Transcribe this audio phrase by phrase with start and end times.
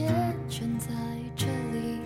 [0.00, 0.88] 眼前全在
[1.36, 2.00] 这里，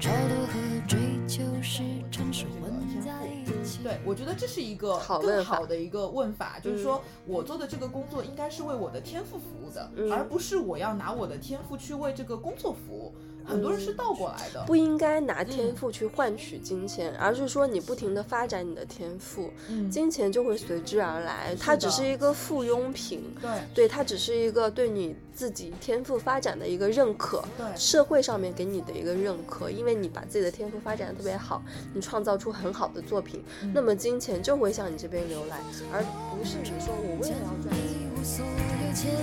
[0.00, 3.80] 超脱和追求是城市混在一起。
[3.82, 13.14] 对，我觉得这是一个更好的一个问法，就是说我做的这个工作应该是为我的天赋服务的，嗯而不是我要拿我的天赋去为这个工作服务。
[13.48, 21.56] 很多人是倒过来的，不应该拿天赋去换取金钱，而是说你不停的发展你的天赋，嗯，金钱就会随之而来。
[21.58, 27.42] 它只是一个附庸品，对对，它只是一个对你自己天赋发展的一个认可。
[27.56, 31.62] 对社会上面给你的一个认可，因为你把自己的天赋发展的特别好，
[31.94, 35.58] 你创造出很好的作品，嗯那么金钱就会向你这边流来，
[35.92, 36.02] 而
[36.36, 37.78] 不是你说我为了要赚钱。
[37.88, 39.14] 一无所有前，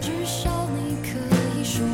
[0.00, 1.08] 至少你可
[1.58, 1.86] 以说，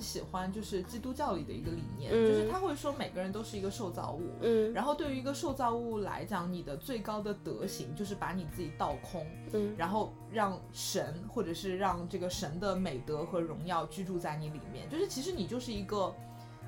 [0.00, 2.26] 喜欢就是基督教里的一个理念，嗯。
[2.26, 4.72] 就是他会说每个人都是一个受造物，嗯。
[4.72, 9.72] 然后对于一个受造物来讲，你的最高的德行就是把你自己倒空，嗯。
[9.76, 16.12] 然后让神或者是让这个神的美德和荣耀居住在你里面，就是其实你就是一个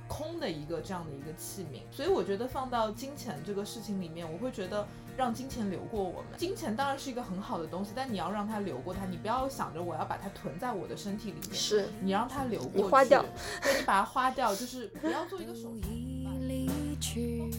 [0.09, 1.81] 空的一个这样的一个器皿。
[1.95, 6.39] 所以我觉得放到金钱这个事情里面，我会觉得让金钱流过我们。
[6.39, 13.25] 金钱当然是一个很好的东西，但你要让它流过它，你不要想着我要把它囤在我的身体里面，是你让它流过去，你花掉，
[13.63, 16.69] 对，你把它花掉，就是不要做一个手离
[17.01, 17.51] 去。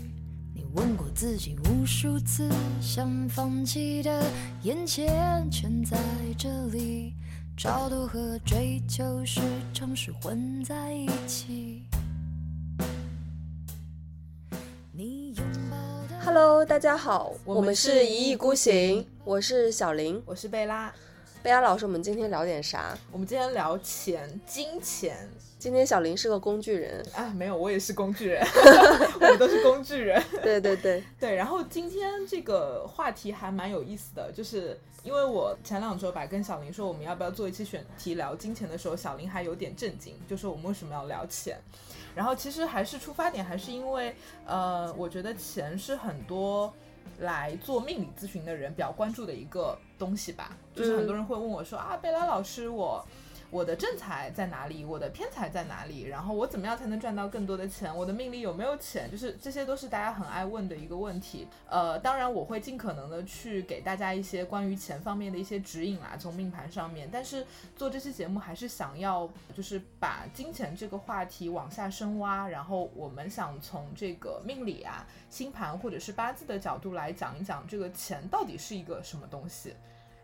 [0.54, 2.50] 你问过自己无数次，
[2.82, 4.24] 想放弃的
[4.64, 5.98] 眼前全在
[6.38, 7.14] 这里，
[7.58, 9.42] 超度和追求是
[9.74, 11.84] 城市混在一起。
[16.38, 20.22] Hello，大家好，我们是是一意孤行，我是小林。
[20.26, 20.94] 我是贝拉，
[21.42, 22.94] 贝拉老师，我们今天聊点啥？
[23.10, 25.16] 我们今天聊钱，金钱。
[25.58, 28.46] 今天小林是个工具人，啊，没有，我也是工具人，
[29.16, 30.22] 我们都是工具人。
[30.44, 41.58] 对对对，对，然后今天这个话题还蛮有意思的，就是因为我前两周吧跟小林说我们要不要做一期选题聊金钱的时候，小林还有点震惊，就说我们为什么要聊钱。
[42.16, 44.16] 然后其实还是出发点还是因为，
[44.46, 46.74] 呃，我觉得钱是很多
[47.20, 50.56] 来做命理咨询的人比较关注的一个东西吧。
[50.74, 53.06] 就是很多人会问我说、啊，贝拉老师，我我
[53.56, 54.84] 我的正财在哪里？
[54.84, 56.02] 我的偏财在哪里？
[56.02, 57.96] 然后我怎么样才能赚到更多的钱？
[57.96, 59.10] 我的命里有没有钱？
[59.10, 61.48] 就是这些都是大家很爱问的一个问题。
[61.70, 67.08] 呃，当然我会尽可能的去给大家一些关于钱方面的一些指引啦，从命盘上面。
[67.10, 79.74] 但是做这期节目还是想要就是把金钱这个话题往下深挖，然后我们想从这个命理啊、星盘或者是八字的角度来讲一讲这个钱到底是一个什么东西。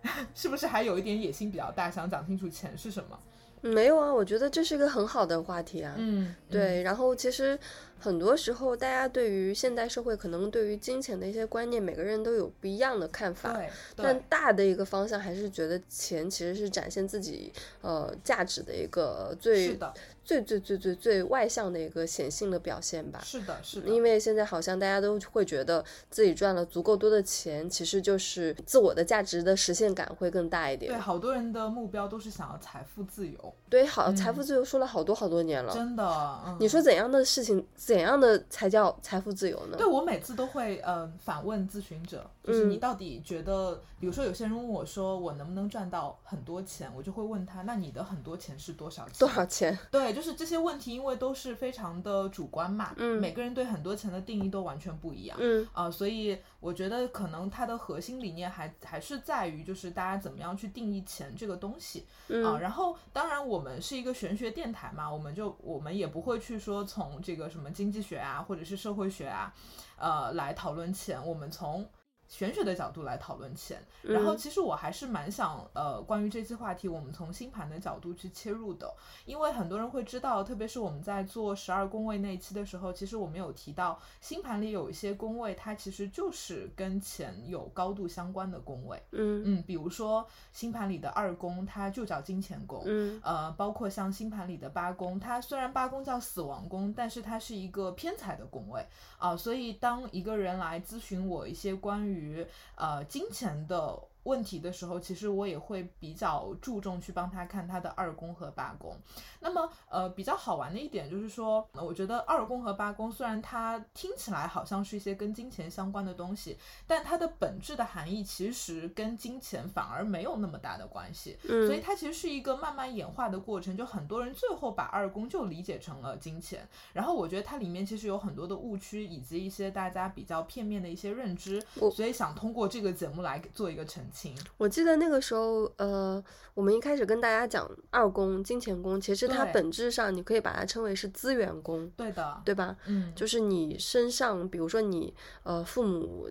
[0.35, 3.19] 是不是还有一点野心比较大，想讲清楚钱是什么？
[3.63, 5.93] 没有啊，我觉得这是一个很好的话题啊。
[5.95, 7.55] 嗯，对，然后其实
[7.99, 13.53] 很多时候，大家对于现代社会可能对于金钱的一些观念，每个人都有不一样的看法。
[13.53, 19.93] 对，但，大的一个方向还是觉得钱其实是展现自己呃价值的一个最是的，
[20.31, 23.19] 最最最最最外向的一个显性的表现吧。
[23.23, 30.97] 是的，是的，因为现在好像大家都会觉得自己赚了足够多的钱，其实就是自我的价值的实现感会更大一点对。
[30.97, 35.73] 好多人的目标都是想要财富自由，对，好，财富自由说了好多好多年了。
[35.73, 36.03] 真的。
[36.45, 39.75] 嗯，你说怎样的事情，怎样的才叫财富自由呢？
[39.77, 49.13] 对我每次都会呃反问咨询者，就是你嗯到底觉得，比如说有些人问我说我能不能赚到很多钱，我就会问他，那你的很多钱是多少钱？
[49.19, 49.77] 多少钱？
[49.91, 53.19] 对，就是这些问题，因为都是非常的主观嘛，嗯。
[53.19, 55.67] 每个人对很多钱的定义都完全不一样，嗯。
[55.73, 69.53] 啊、所以我觉得可能它的核心理念还还是在于，就是大家怎么样去定义钱这个东西啊、嗯然后，当然我们是一个玄学电台嘛，我们就我们也不会去说从这个什么经济学啊，或者是社会学啊，
[69.97, 71.25] 呃，来讨论钱。
[71.25, 71.87] 我们从
[72.31, 73.77] 玄学的角度来讨论钱。
[74.01, 78.91] 然后嗯其实我还是蛮想呃，关于这期话题，我们从星盘的角度去切入的，
[79.25, 89.01] 因为很多人会知道，特别是我们在做十二宫位那一期的时候，其实我们有提到星盘里有一些宫位，它其实就是跟钱有高度相关的宫位。
[89.11, 92.81] 嗯嗯，比如说星盘里的二宫，它就叫金钱宫。
[92.85, 98.85] 嗯呃，包括像星盘里的八宫，它虽然八宫叫死亡宫，但是它是一个偏财的宫位
[99.17, 102.45] 啊、所以当一个人来咨询我一些关于于
[102.75, 108.97] 呃金钱的问题的时候，其实我也会比较注重去帮他看他的二宫和八宫。
[109.39, 121.37] 那么呃比较好玩的一点就是说，呃我觉得二宫和八宫虽然它听起来好像是一些跟金钱相关的东西，但它的本质的含义其实跟金钱反而没有那么大的关系。
[121.43, 134.35] 嗯所以嗯它其实是一个慢慢演化的过程，就很多人最后把二宫就理解成了金钱，然后我觉得它里面其实有很多的误区，以及一些大家比较片面的一些认知我，所以想通过这个节目来做一个澄清。
[134.57, 136.23] 我记得那个时候，呃，
[136.53, 142.75] 我们一开始跟大家讲二宫、金钱宫，其实它本质上你可以把它称为是资源宫，对的，对吧？
[142.85, 145.13] 嗯，就是你身上，比如说你
[145.43, 146.29] 呃父母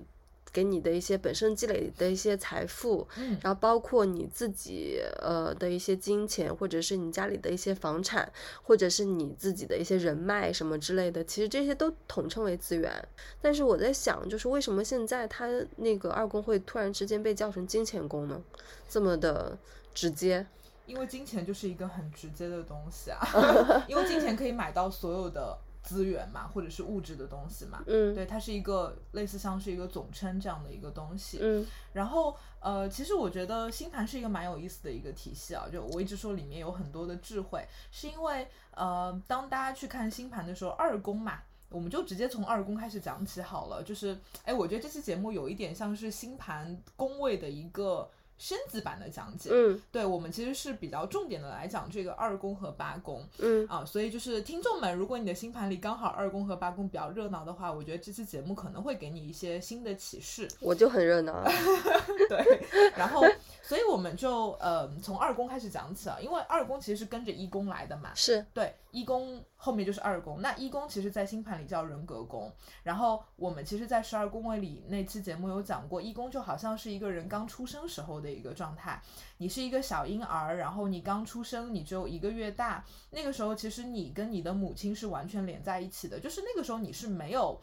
[0.52, 8.30] 给你的一些本身积累的一些财富，嗯然后包括你自己呃的一些金钱，或者是你家里的一些房产，
[8.62, 12.90] 或者是你自己的一些人脉什么之类的，其实这些都统称为资源。
[13.40, 18.42] 但是我在想，就是为什么现在他那个二宫会突然之间被叫成金钱宫呢？
[18.88, 19.56] 这么的
[19.94, 20.46] 直接。
[20.86, 23.20] 因为金钱就是一个很直接的东西啊，
[23.86, 27.82] 因为金钱可以买到所有的资源嘛，或者是物质的东西嘛。
[27.86, 31.38] 嗯对，它是一个类似像是一个总称这样的一个东西。
[31.40, 41.40] 嗯然后呃，其实我觉得星盘是一个蛮有意思的一个体系啊，就我一直说里面有很多的智慧，是因为呃，当大家去看星盘的时候，二宫嘛。
[41.72, 48.10] 我们就直接从二宫开始讲起好了，就是，哎，我觉得这期节目有一点像是星盘宫位的一个
[48.40, 49.50] 升级版的讲解。
[49.52, 60.48] 嗯对我们其实是比较重点的来讲这个二宫和八宫嗯啊，所以就是听众们，如果你的星盘里刚好二宫和八宫比较热闹的话，我觉得这期节目可能会给你一些新的启示。
[60.60, 61.52] 我就很热闹啊。
[62.30, 62.66] 对，
[62.96, 63.22] 然后，
[63.70, 68.10] 所以我们就呃从二宫开始讲起啊，因为二宫其实是跟着一宫来的嘛。
[68.16, 72.52] 是，对，一宫后面就是二宫，那一宫其实在星盘里叫人格宫。
[72.82, 79.00] 然后我们其实，在十二宫位里那期节目有讲过，一宫就好像是一个人刚出生时候的一个状态，
[79.36, 87.56] 你是一个小婴儿，然后你刚出生，你只有一个月大，那个时候其实你跟你的母亲是完全连在一起的，就是那个时候你是没有，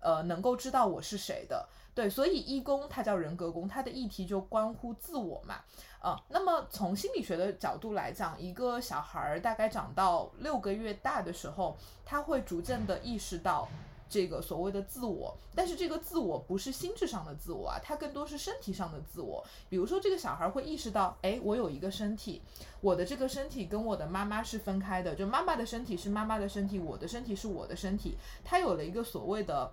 [0.00, 1.66] 呃，能够知道我是谁的。
[1.96, 5.62] 对，所以一宫它叫人格宫，它的议题就关乎自我嘛。
[6.02, 13.66] 呃，那么从心理学的角度来讲，一个小孩儿大概长到六个月大的时候，他会逐渐的意识到
[14.10, 19.42] 这个所谓的自我，但是这个自我不是心智上的自我啊，它更多是身体上的自我。
[19.70, 22.42] 比如说，这个小孩会意识到，哎，我有一个身体，
[22.82, 29.72] 我的这个身体跟我的妈妈是分开的，就妈妈的身体是妈妈的身体，我的身体是我的身体，他有了一个所谓的。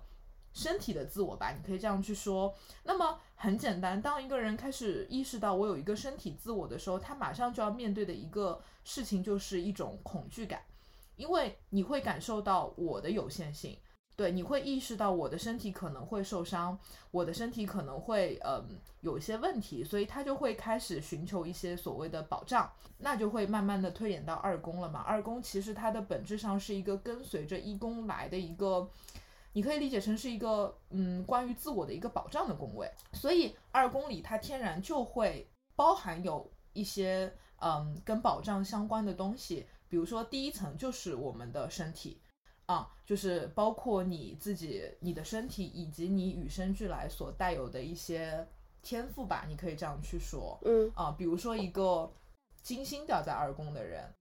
[0.54, 2.54] 身体的自我吧，你可以这样去说。
[2.84, 10.62] 那么很简单，当一个人开始意识到我有一个身体自我的时候，他马上就要面对的一个事情就是一种恐惧感，
[11.16, 13.76] 因为你会感受到我的有限性，
[14.14, 16.78] 对，你会意识到我的身体可能会受伤，
[17.10, 25.00] 我的身体可能会嗯有一些问题，所以他就会开始寻求一些所谓的保障，那就会慢慢的推演到二宫了嘛。
[25.00, 28.88] 二宫其实它的本质上是一个跟随着一宫来的一个。
[29.54, 37.32] 你可以理解成是一个嗯关于自我的一个保障的宫位，所以二宫里它天然就会包含有一些
[37.62, 42.20] 嗯跟保障相关的东西，比如说第一层就是我们的身体
[42.66, 48.46] 啊，就是包括你自己你的身体以及你与生俱来所带有的一些
[48.82, 52.12] 天赋吧，你可以这样去说嗯，啊，比如说一个
[52.60, 54.12] 金星掉在二宫的人，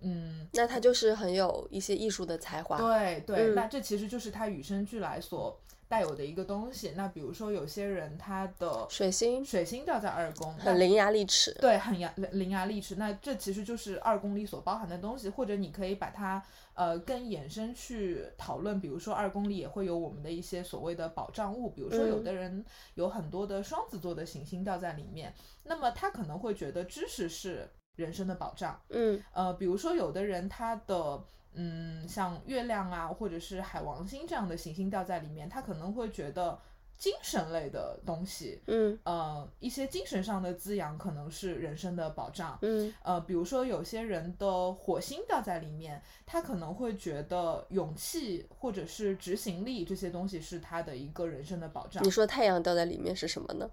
[0.00, 2.76] 嗯，那他就是很有一些艺术的才华。
[2.78, 6.92] 对对，嗯那这其实就是他与生俱来所带有的一个东西。
[6.96, 11.56] 那比如说有些人他的水星水星掉在二宫，很伶牙俐齿。
[11.60, 12.94] 对，很牙伶牙俐齿。
[12.96, 16.42] 那这其实就是二宫里所包含的东西，或者你可以把它
[16.74, 22.64] 呃更衍生去讨论，比如说二宫里也会有我们的一些所谓的保障物，比如说有嗯的人
[22.94, 28.80] 有很多的双子座的行星掉在里面，那么他可能会觉得知识是人生的保障。
[28.90, 31.22] 嗯呃，比如说有的人他的
[31.54, 36.58] 嗯，像月亮啊，或者是海王星这样的行星掉在里面，他可能会觉得
[36.98, 42.58] 精神类的东西，嗯呃，一些精神上的滋养可能是人生的保障。
[42.62, 52.10] 嗯呃，比如说有些人的火星掉在里面，他可能会觉得勇气或者是执行力这些东西是他的一个人生的保障你。
[52.10, 53.70] 说太阳掉在里面是什么呢？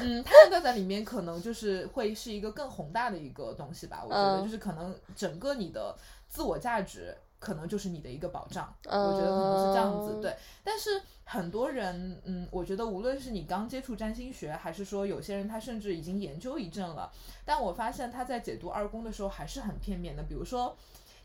[0.00, 4.02] 嗯，太阳掉在里面，可能就是会是一个更宏大的一个东西吧。
[4.02, 5.94] 我觉得嗯就是可能整个你的
[6.28, 7.14] 自我价值，
[7.44, 8.74] 可能就是你的一个保障。
[8.86, 10.34] 我觉得可能是这样子，嗯对。
[10.64, 17.12] 但是很多人，嗯，我觉得无论是你刚接触占星学，还是说有些人他甚至已经研究一阵了，
[17.44, 20.22] 但我发现他在解读二宫的时候还是很片面的。
[20.22, 20.74] 比如说，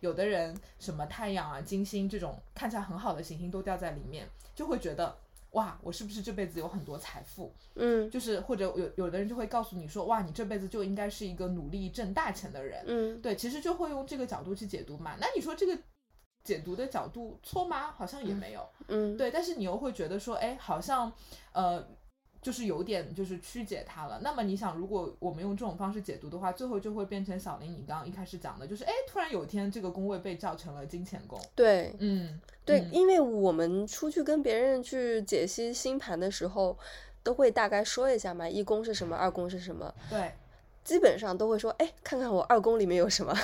[0.02, 5.16] 有的人什么太阳啊、金星这种看起来很好的行星都掉在里面，就会觉得。
[5.54, 7.52] 哇，我是不是这辈子有很多财富？
[7.74, 12.84] 嗯就是或者有有的人就会告诉你说，哇，你这辈子就应该是一个努力挣大钱的人。
[12.86, 15.16] 嗯对，其实就会用这个角度去解读嘛。
[15.20, 15.76] 那你说这个
[16.44, 17.92] 解读的角度错吗？
[17.92, 18.68] 好像也没有。
[18.88, 21.12] 嗯，对，但是你又会觉得说，哎，好像
[21.52, 21.86] 呃，
[22.42, 24.20] 就是有点就是曲解它了。
[24.24, 31.40] 那么你想，如果我们用这种方式解读的话，最后就会变成小林你刚刚一开始讲的，就是哎，突然有一天这个宫位被叫成了金钱宫。
[31.54, 36.78] 对嗯，对，嗯因为我们出去跟别人去解析星盘的时候，
[37.22, 40.32] 都会大概说一下嘛，一宫是什么，二宫是什么，对。
[40.90, 43.32] 基本上都会说，哎，看看我二宫里面有什么。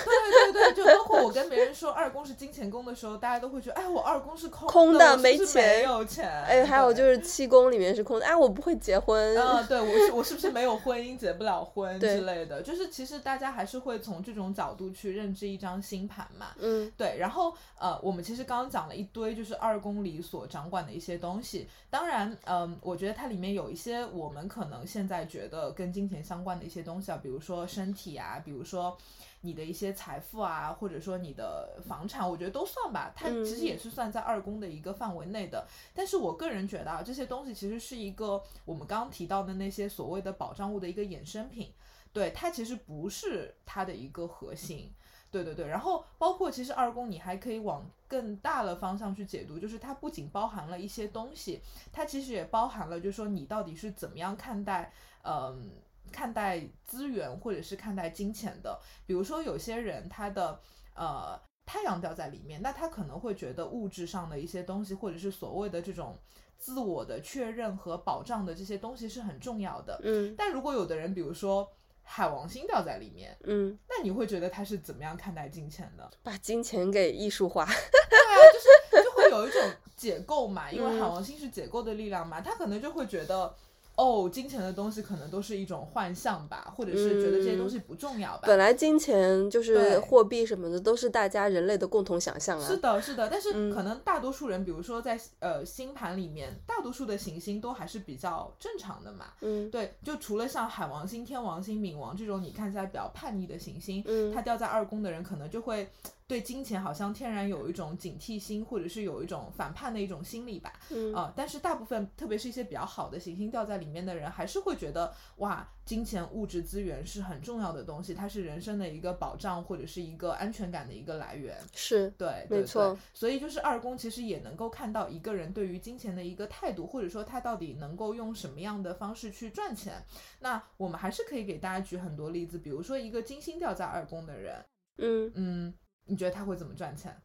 [0.51, 6.27] 对对对，就包括我跟别人说二宫是金钱宫的时候，大家都会觉得，哎，我二宫是空的，空的没钱没有钱。
[6.27, 9.37] 哎，还有就是七宫里面是空的，哎，我不会结婚。
[9.39, 12.63] 啊、对我是我是不是没有婚姻结不了婚之类的？
[12.63, 16.47] 就是其实大家还是会从这种角度去认知一张星盘嘛。
[16.57, 21.67] 嗯对，然后呃，我们其实刚刚讲了一堆，就是二宫里所掌管的一些东西。
[21.91, 28.97] 当然，嗯、我觉得它里面有一些我们可能现在觉得跟金钱相关的一些东西啊，比如说身体啊，比如说
[29.41, 33.11] 你的一些财富啊，或者说你的房产，我觉得都算吧。
[33.15, 35.67] 它其实嗯也是算在二宫的一个范围内的。
[35.93, 41.71] 但是我个人觉得啊，这些东西其实是一个我们刚刚提到的那些所谓的保障物的一个衍生品。
[42.11, 44.91] 对，它其实不是它的一个核心。
[45.31, 51.59] 对对对，然后包括其实二宫，你还可以往更大的方向去解读，就是它不仅包含了一些东西，
[51.91, 55.71] 它其实也包含了，就是说你到底是怎么样看待，嗯、
[56.15, 58.79] 看待资源或者是看待金钱的。
[59.05, 60.57] 比如说有些人他的
[60.95, 66.17] 呃太阳掉在里面，那他可能会觉得物质上的一些东西，或者是所谓的这种
[66.57, 69.99] 自我的确认和保障的这些东西是很重要的。
[70.05, 71.69] 嗯但如果有的人，比如说
[72.01, 76.09] 海王星掉在里面，嗯，那你会觉得他是怎么样看待金钱的？
[76.23, 77.65] 把金钱给艺术化。
[77.65, 79.61] 对啊，就是就会有一种
[79.97, 83.53] 解构嘛，因为嗯海王星是解构的力量嘛，他可能就会觉得。
[83.95, 88.43] 哦，金钱的东西可能都是一种幻象吧，或者是觉得这些东西不重要吧。
[88.45, 92.67] 本来金钱就是对货币什么的，都是大家人类的共同想象啊。
[92.67, 99.25] 是的，是的，但是嗯可能大多数人，比如说在呃星盘里面，大多数的行星都还是比较正常的嘛。
[99.41, 105.87] 嗯对，就除了像海王星、天王星、冥王这种你看起来比较叛逆的行星，嗯它掉在二宫的人可能就会
[106.27, 110.73] 对金钱好像天然有一种警惕心，或者是有一种反叛的一种心理吧。
[110.89, 121.55] 嗯啊、但是大部分，特别是一些比较好的行星掉在里面的人，还是会觉得哇，金钱、物质资源是很重要的东西，它是人生的一个保障或者是一个安全感的一个来源。
[121.75, 130.03] 是对，对没错对所以就是二宫其实也能够看到一个人对于金钱的一个态度，或者说他到底能够用什么样的方式去赚钱。
[130.39, 134.65] 那我们还是可以给大家举很多例子，比如说一个金星掉在二宫的人，
[134.97, 135.73] 嗯嗯，
[136.05, 137.15] 你觉得他会怎么赚钱？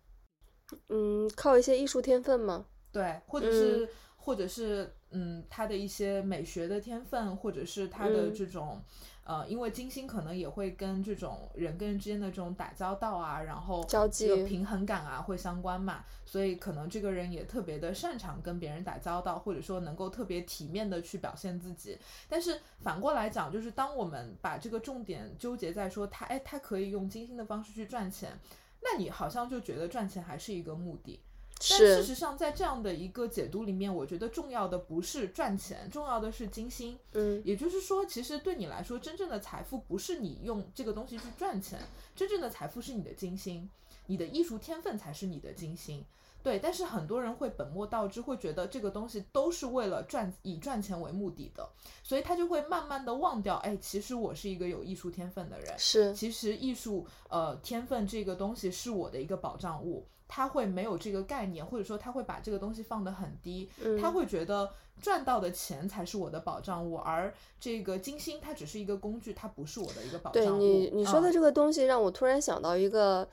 [0.89, 2.67] 嗯，靠一些艺术天分吗？
[2.93, 8.83] 对，或者是、或者是嗯，他的一些美学的天分，或者是他的嗯这种。
[9.23, 21.97] 呃，因为金星可能也会跟这种人跟人之间的这种打交道啊，然后交这个际平衡感啊会相关嘛，所以可能这个人也特别的擅长跟别人打交道，或者说能够特别体面的去表现自己。
[22.29, 28.37] 但是反过来讲，就是当我们把这个重点纠结在说他，哎，他可以用金星的方式去赚钱，
[28.83, 31.21] 那你好像就觉得赚钱还是一个目的。
[31.69, 36.99] 但事实上，在这样的一个解读里面，我觉得重要的不是赚钱，重要的是金星。
[37.13, 41.79] 嗯也就是说，其实对你来说，真正的财富不是你用这个东西去赚钱，
[42.17, 43.69] 真正的财富是你的金星，
[44.07, 46.03] 你的艺术天分才是你的金星。
[46.43, 51.69] 对，但是很多人会本末倒置，会觉得这个东西都是为了赚以赚钱为目的的，
[52.03, 56.15] 所以他就会慢慢的忘掉，哎，其实我是一个有艺术天分的人，是。
[56.15, 64.01] 其实艺术呃天分这个东西是我的一个保障物，他会没有这个概念，或者说他会把这个东西放得很低，嗯。
[64.01, 70.59] 他会觉得赚到的钱才是我的保障物，而这个金星它只是一个工具，它不是我的一个保障物。
[70.59, 73.29] 对你你说的嗯这个东西，让我突然想到一个嗯，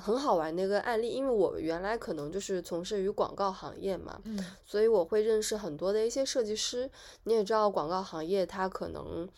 [0.00, 6.90] 很好玩的一个案例，因为我原来可能就是从事于广告行业嘛，嗯所以我会认识很多的一些设计师。
[7.24, 9.28] 你也知道，广告行业它可能，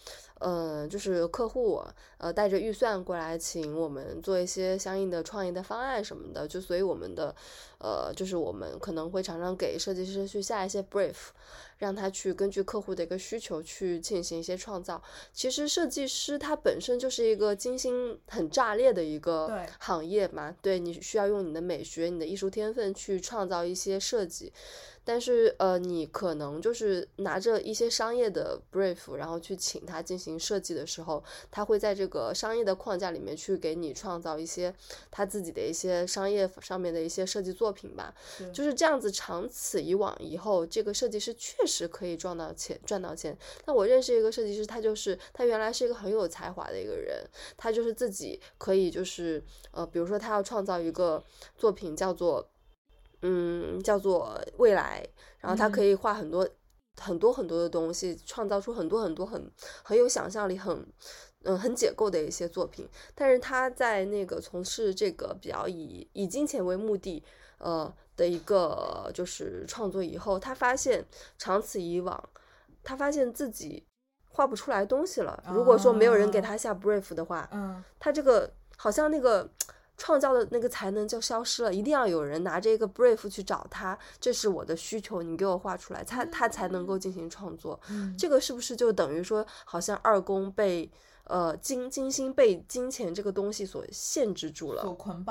[0.41, 1.83] 呃，就是客户
[2.19, 7.35] 呃带着预算过来请我们做一些相应的创意的方案什么的，就所以我们的，
[7.79, 11.31] 呃，就是我们可能会常常给设计师去下一些 brief，
[11.79, 15.03] 让他去根据客户的一个需求去进行一些创造。
[15.33, 24.53] 其实设计师他本身就是一个精心很炸裂的一个行业嘛，对你需要用你的美学、你的艺术天分去创造一些设计。
[25.09, 34.75] 但是呃，你可能就是拿着一些商业的 brief，然后去请他进行设计的时候，他会在这个商业的框架里面去给你创造一些
[35.11, 38.15] 他自己的一些商业上面的一些设计作品吧。
[38.37, 43.35] 是就是这样子，长此以往以后，这个设计师确实可以赚到钱，赚到钱。
[43.65, 47.25] 那我认识一个设计师，他就是他原来是一个很有才华的一个人，
[47.57, 51.25] 他就是自己可以就是呃，比如说他要创造一个
[51.57, 52.47] 作品叫做
[53.23, 55.07] 嗯叫做未来，
[55.39, 56.49] 然后他可以画很多、
[57.01, 59.51] 很多很多的东西，创造出很多很多很
[59.83, 60.87] 很有想象力、很
[61.45, 62.89] 嗯很解构的一些作品。
[63.15, 67.23] 但是他在那个从事这个比较以以金钱为目的
[67.59, 71.05] 呃的一个就是创作以后，他发现
[71.39, 72.29] 长此以往，
[72.83, 73.85] 他发现自己
[74.29, 75.43] 画不出来东西了。
[75.53, 79.49] 如果说没有人给啊他下 brief 的话，嗯他这个好像那个
[79.99, 87.79] 创造的那个才能就消失了，一定要有人拿着一个 brief 去找他，这是我的需求，你给我画出来，他他才能够进行创作。
[87.91, 90.89] 嗯，这个是不是就等于说，好像二宫被
[91.25, 94.83] 呃金金星被金钱这个东西所限制住了？
[94.83, 95.23] 所捆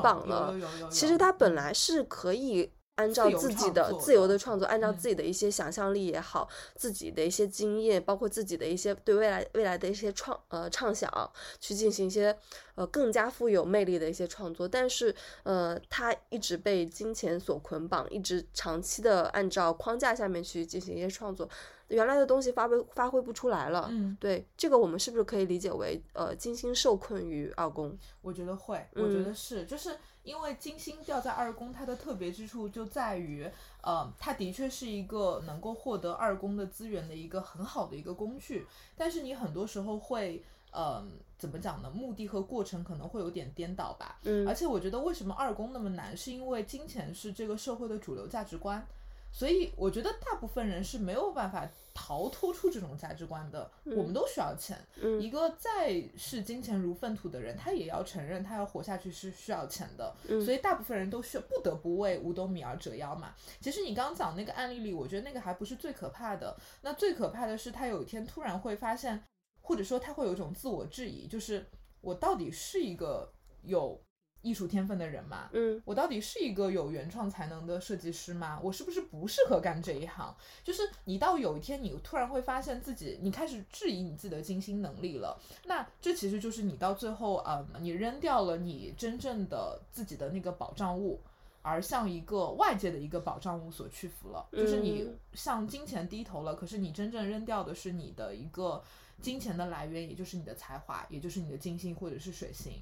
[0.00, 0.54] 绑了，
[0.90, 11.10] 其实他本嗯来是可以按照自己的自由的的创作，按照嗯自己的一些想象力也好，自己的一些经验，包括自己的一些对未来未来的一些创呃畅想，
[11.58, 12.36] 去进行一些
[12.80, 14.66] 呃更加富有魅力的一些创作。
[14.66, 21.46] 但是呃，他一直被金钱所捆绑，一直长期的按照框架下面去进行一些创作，
[21.88, 23.88] 原来的东西发挥发挥不出来了。
[23.90, 27.94] 嗯，对，这个我们是不是可以理解为呃金星受困于二宫？
[28.22, 33.46] 我觉得会，我觉嗯得是，就是因为金星掉在二宫，它的特别之处就在于，
[33.82, 40.42] 呃，它的确是一个能够获得二宫的资源的一个很好的一个工具，但是你很多时候会，
[40.72, 41.04] 呃，
[41.38, 41.90] 怎么讲呢？
[41.90, 44.18] 目的和过程可能会有点颠倒吧。
[44.24, 48.86] 嗯而且我觉得为什么二宫那么难，是因为金钱是这个社会的主流价值观，
[49.32, 53.70] 所以我觉得大部分人是没有办法逃脱出这种价值观的。
[53.84, 60.14] 我们都需要钱，嗯一个再视金钱如粪土的人，他也要承认他要活下去是需要钱的。
[60.28, 63.34] 嗯所以大部分人都需要不得不为五斗米而折腰嘛。
[63.60, 69.22] 其实你刚刚讲那个案例里，我觉得那个还不是最可怕的，那最可怕的是他有一天突然会发现，
[69.70, 71.64] 或者说他会有一种自我质疑，就是
[72.00, 74.02] 我到底是一个有
[74.42, 75.48] 艺术天分的人吗？
[75.52, 78.58] 嗯我到底是一个有原创才能的设计师吗？
[78.64, 80.34] 我是不是不适合干这一行？
[80.64, 85.40] 就是你到有一天，你突然会发现自己，你开始质疑你自己的精心能力了。
[85.66, 91.20] 那这其实就是你到最后，呃，你扔掉了你真正的自己的那个保障物，
[91.62, 94.48] 而向一个外界的一个保障物所屈服了。
[94.50, 98.82] 就是你嗯向金钱低头了，可是你真正扔掉的是你的一个
[99.20, 102.72] 金钱的来源，也就是你的才华，也就是你的金星或者是水星。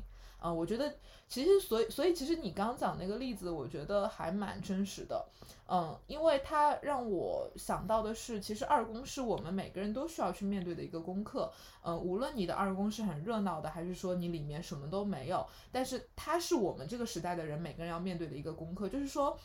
[0.40, 0.94] 呃，我觉得
[1.28, 5.26] 其实所以所以其实你刚讲那个例子，我觉得还蛮真实的。
[5.68, 11.52] 嗯，因为它让我想到的是，其实二宫是我们每个人都需要去面对的一个功课。
[11.82, 19.36] 嗯，无论你的二宫是很热闹的，还是说你里面什么都没有，但是它是我们这个时代的人每个人要面对的一个功课，就是说。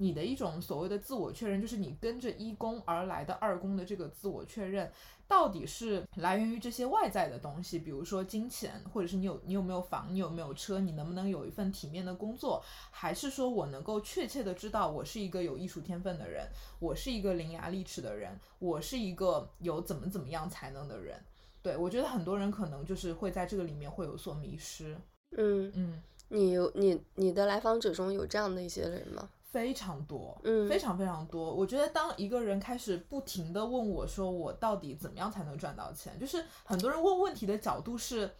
[0.00, 4.90] 你的一种所谓的自我确认，就是你跟着一宫而来的二宫的这个自我确认，
[5.28, 21.22] 到底是来源于这些外在的东西，比如说金钱，或者是你有你有没有房，你有没有车，你能不能有一份体面的工作，还是说我能够确切的知道我是一个有艺术天分的人，我是一个伶牙俐齿的人，我是一个有怎么怎么样才能的人。
[21.62, 24.96] 对我觉得很多人可能就是会在这个里面会有所迷失。
[25.36, 29.28] 嗯，嗯，你有你你的来访者中有这样的一些人吗？
[29.52, 31.52] 非常多，嗯非常非常多。
[31.52, 38.30] 我觉得当一个人开始不停的问我说我到底怎么样才能赚到钱，就是很多人问问题的角度是。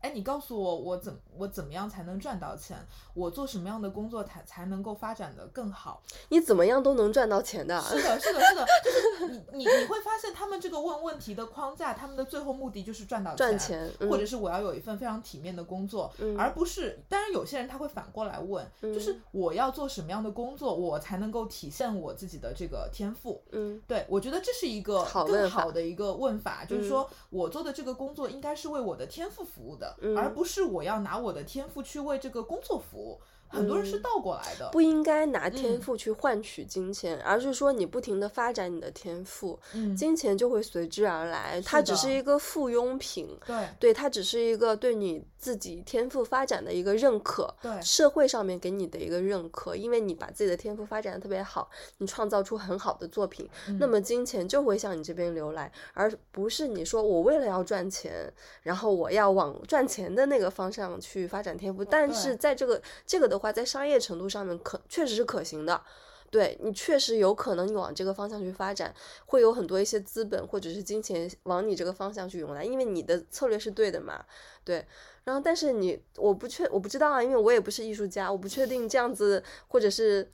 [0.00, 2.76] 哎，你告诉我，我怎我怎么样才能赚到钱？
[3.14, 6.02] 我做什么样的工作才才能够发展的更好？
[6.28, 7.80] 你怎么样都能赚到钱的。
[7.80, 16.98] 是的，是的，是的，就是你你你会发现他们这个问问题的框架，他们的最后目的就是赚到赚钱嗯或者是我要有一份非常体面的工作，嗯而不是。
[17.08, 23.42] 当然，有些人他会反过来问，就是我要做什么样的工作，我才能够体现我自己的这个天赋。
[23.52, 33.20] 嗯对，我觉得这是一个更好的一个问法，就是嗯说我做的这个工作应该是为我的天赋服务的，的，嗯而不是我要拿我的天赋去为这个工作服务。
[33.54, 34.02] 很多人是嗯。
[34.02, 35.80] 倒过来的，不应该拿天嗯。
[35.80, 41.60] 赋去换取金钱，而是说你不停的发展你的天赋，嗯，金钱就会随之而来。
[41.64, 43.68] 它只是一个附庸品，对。
[43.78, 47.80] 对，它只是一个对你自己天赋发展的一个认可，对。
[47.80, 61.84] 社会上面给你的一个认可，因为你把自己的天赋发展的特别好，你创造出很好的作品，那嗯么金钱就会向你这边流来，而不是你说我为了要赚钱，然后我要往赚钱的那个方向去发展天赋。
[61.84, 65.82] 但是在这个这个的话，在商业程度上面可确实是可行的。
[66.30, 68.92] 对你确实有可能，你往这个方向去发展，
[69.24, 74.24] 会有很多一些资本或者是金钱往你这个方向去涌来，因为你的策略是对的嘛。
[74.64, 74.84] 对，
[75.22, 80.28] 然后但是你我不确我不知道啊，因为我也不是艺术家，我不确定这样子或者是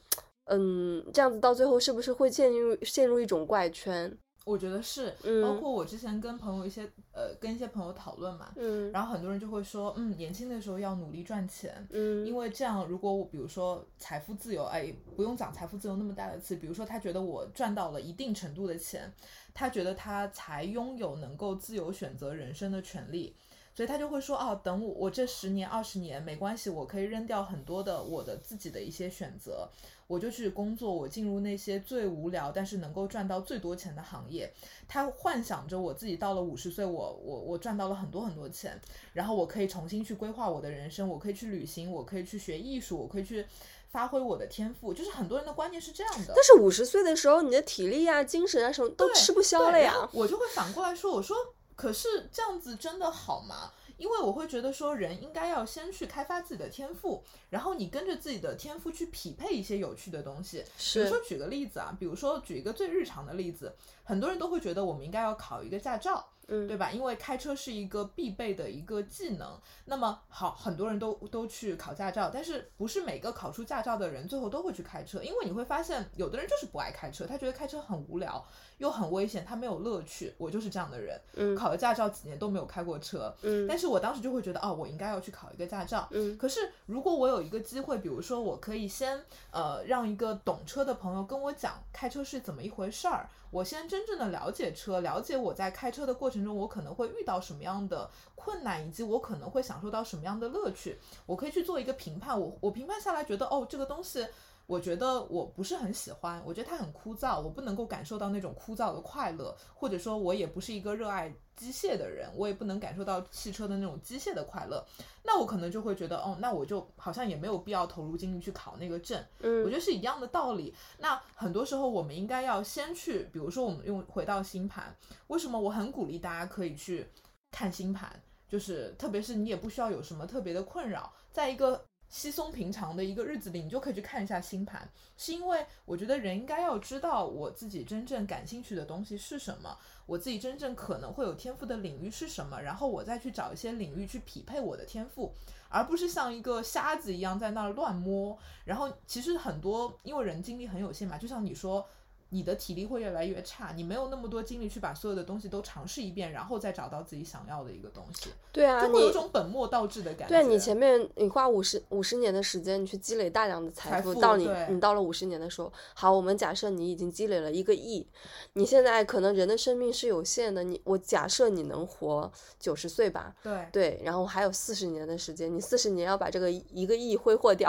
[0.47, 4.17] 嗯这样子到最后是不是会陷入陷入一种怪圈。
[4.47, 8.91] 我觉得是，包嗯括我之前跟朋友一些呃跟一些朋友讨论嘛，嗯。
[8.91, 19.13] 然后很多人就会说，嗯，年轻的时候要努力赚钱，嗯，因为这样，如果我比如说财富自由，哎，不用讲财富自由那么大的词，比如说他觉得我赚到了一定程度的钱，
[19.53, 23.37] 他觉得他才拥有能够自由选择人生的权利，
[23.81, 29.67] 所以他就会说，哦，等我我这十年二十年没关系，我可以扔掉很多的我的自己的一些选择，
[30.07, 34.53] 我就去工作，我进入那些最无聊但是能够赚到最多钱的行业。
[34.87, 38.79] 他幻想着我自己到了五十岁，我我我赚到了很多很多钱，
[39.15, 43.47] 然后我可以重新去规划我的人生，我可以去旅行，我可以去学艺术，我可以去
[43.89, 44.93] 发挥我的天赋。
[44.93, 46.35] 就是很多人的观念是这样的。
[46.37, 50.07] 但是五十岁的时候，你的体力啊、精神啊什么都吃不消了呀。
[50.13, 51.35] 我就会反过来说，我说，
[51.81, 53.73] 可是这样子真的好吗？
[53.97, 60.65] 因为我会觉得说，人应该要先去开发自己的天赋，然后你跟着自己的天赋去匹配一些有趣的东西。
[60.95, 66.91] 比如说举个例子啊，比如说举一个最日常的例子，很多人都会觉得我们应该要考一个驾照，嗯对吧？
[66.91, 69.59] 因为开车是一个必备的一个技能。
[69.85, 75.23] 那么好，很多人都都去考驾照，但是不是每个考出驾照的人最后都会去开车？
[75.23, 78.45] 因为你会发现，有的人就是不爱开车，他觉得开车很无聊
[78.79, 80.35] 又很危险，他没有乐趣。
[80.37, 86.09] 我就是这样的人，嗯考了驾照几年都没有开过车，嗯但是我当时就会觉得，哦，我应该要去考一个驾照。
[86.11, 102.41] 嗯可是如果我有一个机会，比如说我可以先呃让一个懂车的朋友跟我讲开车是怎么一回事儿，我先真正的了解车，了解我在开车的过程中我可能会遇到什么样的困难，以及我可能会享受到什么样的乐趣，我可以去做一个评判。
[102.41, 104.27] 我我评判下来觉得，哦，这个东西。
[104.71, 114.87] 我觉得我不是很喜欢，我觉得它很枯燥，我不能够感受到那种枯燥的快乐，或者说我也不是一个热爱机械的人，我也不能感受到汽车的那种机械的快乐。
[115.25, 119.21] 那我可能就会觉得，哦，那我就好像也没有必要投入精力去考那个证。
[119.41, 120.73] 嗯我嗯觉得是一样的道理。
[120.99, 127.11] 那很多时候我们应该要先去，比如说我们用回到星盘，为什么我很鼓励大家可以去
[127.51, 128.09] 看星盘？
[128.49, 145.33] 就是特别是你也不需要有什么特别的困扰，在一个稀松平常的一个日子里，你就可以去看一下星盘，是因为我觉得人应该要知道我自己真正感兴趣的东西是什么，我自己真正可能会有天赋的领域是什么，然后我再去找一些领域去匹配我的天赋，
[145.69, 148.37] 而不是像一个瞎子一样在那儿乱摸。
[148.65, 151.89] 然后其实很多因为人精力很有限嘛，就像你说。
[152.31, 160.35] 你的体力会越来越差，你没有那么多精力去把所有的东西都尝试一遍，然后再找到自己想要的一个东西，对啊，就会有一种本末倒置的感觉。
[160.35, 168.07] 对你前面你花五十五十年的时间，你去积累大量的财财富富，到你你到了五十年的时候，好，我们假设你已经积累了一个亿，
[168.53, 177.69] 你现在可能人的生命是有限的，你我假设你能活九十岁吧，对对，然后还有四十年的时间，你四十年要把这个一个亿挥霍掉，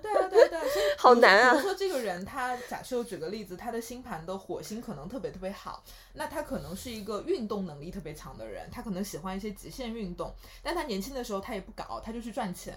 [0.00, 5.82] 对啊，对啊对啊，所以 比如好难啊你说这个人，他假设我举个例子，他的星盘的火星可能特别特别好，
[6.14, 12.74] 那他可能是一个运动能力特别强的人，他可能喜欢一些极限运动，但他年轻的时候他也不搞，他就去赚钱。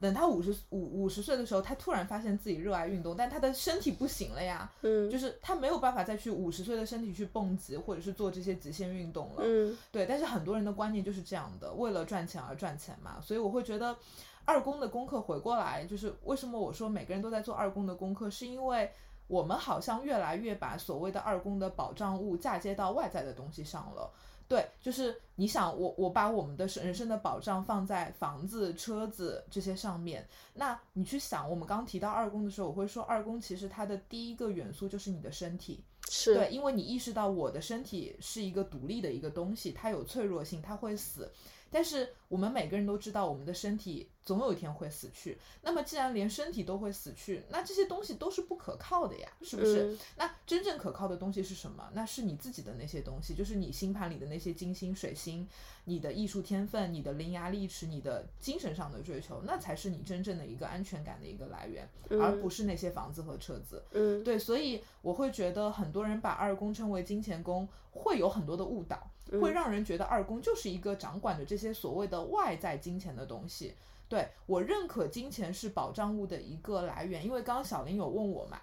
[0.00, 9.42] 等他五十五五十岁的时候，他突然发现自己热爱运动，但他的身体不行了呀，嗯就是他没有办法再去五十岁的身体去蹦极或者是做这些极限运动了。
[9.44, 13.96] 嗯对，但是很多人的观念就是这样的，为了赚钱而赚钱嘛，所以我会觉得
[14.44, 18.90] 二宫的功课回过来，就是为什么我说每个人都在做二宫的功课，是因为
[19.32, 24.12] 我们好像越来越把所谓的二宫的保障物嫁接到外在的东西上了。
[24.46, 41.32] 对，就是你想我我把我们的人生的保障放在房子、车子这些上面，那你去想，我们刚提到二宫的时候，我会说二宫其实它的第一个元素就是你的身体，是对，因为你意识到我的身体是一个独立的一个东西，它有脆弱性，它会死。
[41.70, 45.36] 但是我们每个人都知道，我们的身体总有一天会死去。
[45.60, 49.92] 那么，既然连身体都会死去，那这些东西都是不可靠的呀，是不是？
[49.92, 51.90] 嗯那真正可靠的东西是什么？
[51.92, 55.46] 那是你自己的那些东西，就是你星盘里的那些金星、水星，
[55.84, 61.86] 你的艺术天分、你的伶牙俐齿、你的精神上的追求，那才是你真正的一个安全感的一个来源，
[62.18, 63.84] 而不是那些房子和车子。
[63.92, 73.74] 嗯对，所以我会觉得很多人把二宫称为金钱宫，会有很多的误导，会让人觉得二宫就是一个掌管着这些所谓的外在金钱的东西。
[74.08, 78.60] 对我认可金钱是保障物的一个来源，因为刚刚小林有问我嘛，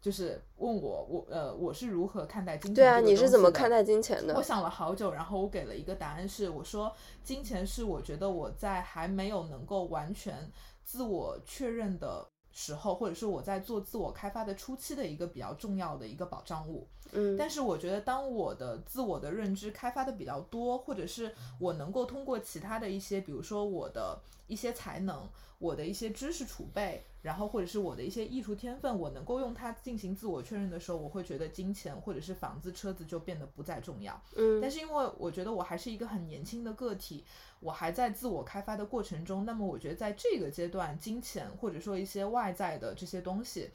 [0.00, 4.40] 就是问我我呃我是如何看待金钱对啊，你是怎么看待金钱的我？
[4.42, 6.94] 想了好久，然后我给了一个答案是，我说
[7.24, 10.48] 金钱是我觉得我在还没有能够完全
[10.84, 16.86] 自我确认的时候，或者是我在做自我开发的初期的一个比较重要的一个保障物。
[17.14, 34.20] 嗯但是我觉得，当我的自我的认知开发的比较多，或者是我能够通过其他的一些，比如说我的一些才能、我的一些知识储备，然后或者是我的一些艺术天分，我能够用它进行自我确认的时候，我会觉得金钱或者是房子、车子就变得不再重要。
[34.36, 37.24] 嗯但是因为我觉得我还是一个很年轻的个体，
[37.60, 43.70] 我还在自我开发的过程中，那么我觉得在这个阶段，金钱或者说一些外在的这些东西，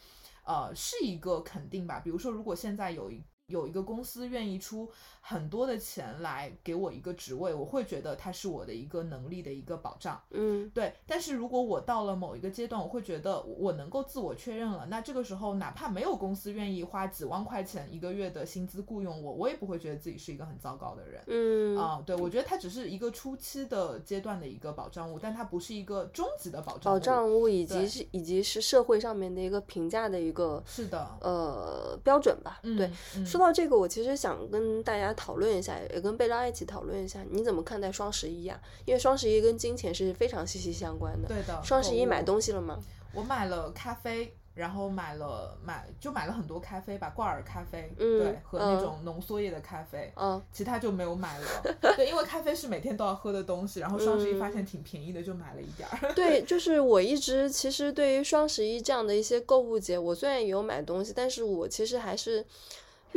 [0.46, 2.00] 呃，是一个肯定吧。
[2.00, 4.90] 比如说，如果现在有一有一个公司愿意出
[5.22, 10.22] 很多的钱来给我一个职位，我会觉得它是我的一个能力的一个保障。
[10.32, 21.24] 嗯对，但是如果我到了某一个阶段，我会觉得我能够自我确认了，那这个时候哪怕没有公司愿意花几万块钱一个月的薪资雇佣我，我也不会觉得自己是一个很糟糕的人。
[21.28, 26.96] 嗯啊、对，我觉得它只是一个初期的阶段的一个保障物，但它不是一个终极的保障物。
[26.96, 32.60] 保障物以及是以及是社会上面的一个评价的一个是的，呃标准吧。
[32.64, 38.60] 嗯，对，嗯说到这个，我其实想跟大家讨论一下，也跟贝拉一起讨论一下，你怎么看待双十一啊？
[38.86, 41.28] 因为双十一跟金钱是非常息息相关的。
[41.28, 41.62] 对的。
[41.64, 42.80] 双十一买东西了吗？
[43.14, 50.12] 我买了咖啡，然后买了买就买了很多咖啡吧，挂耳咖啡，嗯对，和嗯那种浓缩液的咖啡。
[50.16, 51.46] 嗯，其他就没有买了，
[51.96, 56.12] 对，因为咖啡是每天都要喝的东西，然后双十一发现挺便宜的，就买了一点儿。
[56.16, 62.44] 对，就是我一直其实对于双十一这样的一些购物节，我虽然也有买东西，但是我其实还是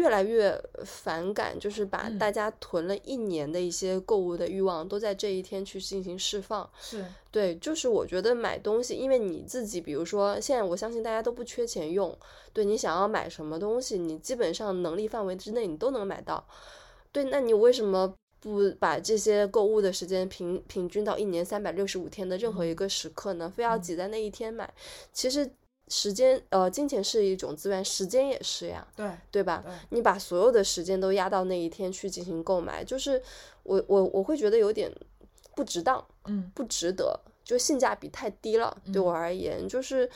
[0.01, 6.69] 越来越反感，就是把嗯大家囤了一年的一些购物的欲望都在这一天去进行释放。
[6.81, 12.17] 是，对，就是我觉得买东西，因为你自己，比如说现在我相信大家都不缺钱用，
[12.55, 16.43] 对你想要买什么东西，你基本上能力范围之内你都能买到。
[17.13, 23.53] 对，那你为什么不把这些购物的时间平平均到一年三百六十五天的任何一个时刻呢？
[23.55, 24.73] 非要挤在那一天买？
[25.13, 25.51] 其实
[25.91, 28.87] 时间，呃，金钱是一种资源，时间也是呀。
[28.97, 29.63] 对，对吧？
[29.67, 33.21] 对你把所有的时间都压到那一天去进行购买，就是
[33.65, 34.91] 我我我会觉得有点
[35.55, 38.75] 不值当，嗯不值得，就性价比太低了。
[38.93, 40.09] 对嗯我而言，就是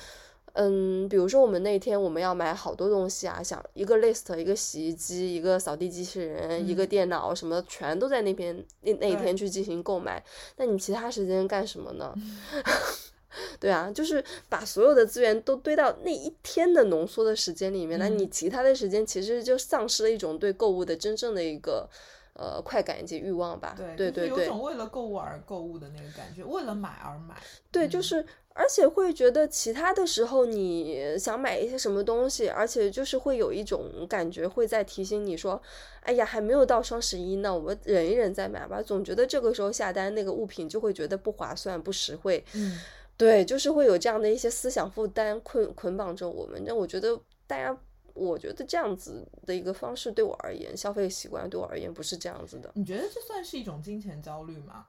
[0.52, 10.24] 嗯，比如说我们那天我们要买好多东西啊，想一个 list，一个洗衣机，一个扫地机器人，一个嗯电脑，什么全都在那边那那一天去进行购买。
[10.56, 12.14] 那你其他时间干什么呢？
[13.60, 21.88] 对啊，就是把所有的资源都堆到那一天的浓缩的时间里面，那你嗯其他的时间其实就丧失了一种对购物的真正的一个
[22.34, 23.74] 呃快感以及欲望吧。
[23.76, 27.34] 对对对对就是有种为了购物而购物的那个感觉，为了买而买。
[27.70, 35.60] 对，就嗯是而且会觉得其他的时候你想买一些什么东西，而且就是会有一种感觉会在提醒你说，
[36.02, 38.80] 哎呀，还没有到双十一呢，我们忍一忍再买吧。
[38.80, 42.44] 总觉得这个时候下单那个物品就会觉得不划算、不实惠。
[42.52, 42.78] 嗯，
[43.16, 46.62] 对，就是会有这样的一些思想负担捆捆绑着我们。
[46.66, 47.76] 那我觉得大家，
[48.12, 52.70] 我觉得这样子的一个方式对我而言，消费习惯对我而言不是这样子的。
[52.74, 54.86] 你觉得这算是一种金钱焦虑吗？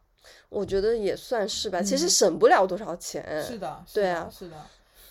[0.49, 3.43] 我觉得也算是吧，其实嗯省不了多少钱。
[3.43, 4.57] 是的，是对啊的是的。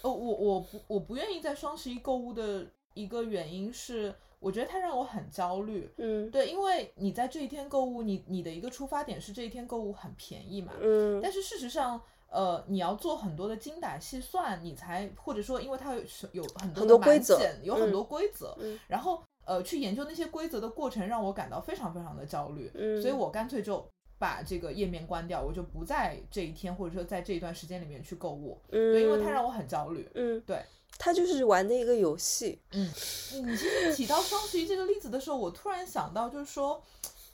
[0.02, 5.88] 哦，我我不我不愿意在双十一购物的一个原因是，我觉得它让我很焦虑。
[5.98, 12.02] 嗯对，因为你在这一天购物，你你的一个出发点是这一天购物很便宜嘛，嗯但是事实上，
[12.34, 23.86] 呃，你要做很多的精打细算，你才或者说，因为它有有很多很的满多规则有很嗯多规则，嗯然后呃，去研究那些规则的过程，让我感到非常非常的焦虑，嗯，所以我干脆就
[24.18, 30.10] 把这个页面关掉，我就不在这一天或者说在这一段时间里面去购物，嗯，对，因为它让我很焦虑。
[30.14, 30.60] 嗯，对，
[30.98, 32.60] 它就是玩的一个游戏。
[32.72, 32.90] 嗯，
[33.32, 36.82] 你你其实提到双十一这个例子的时候，我突然想到，就是说，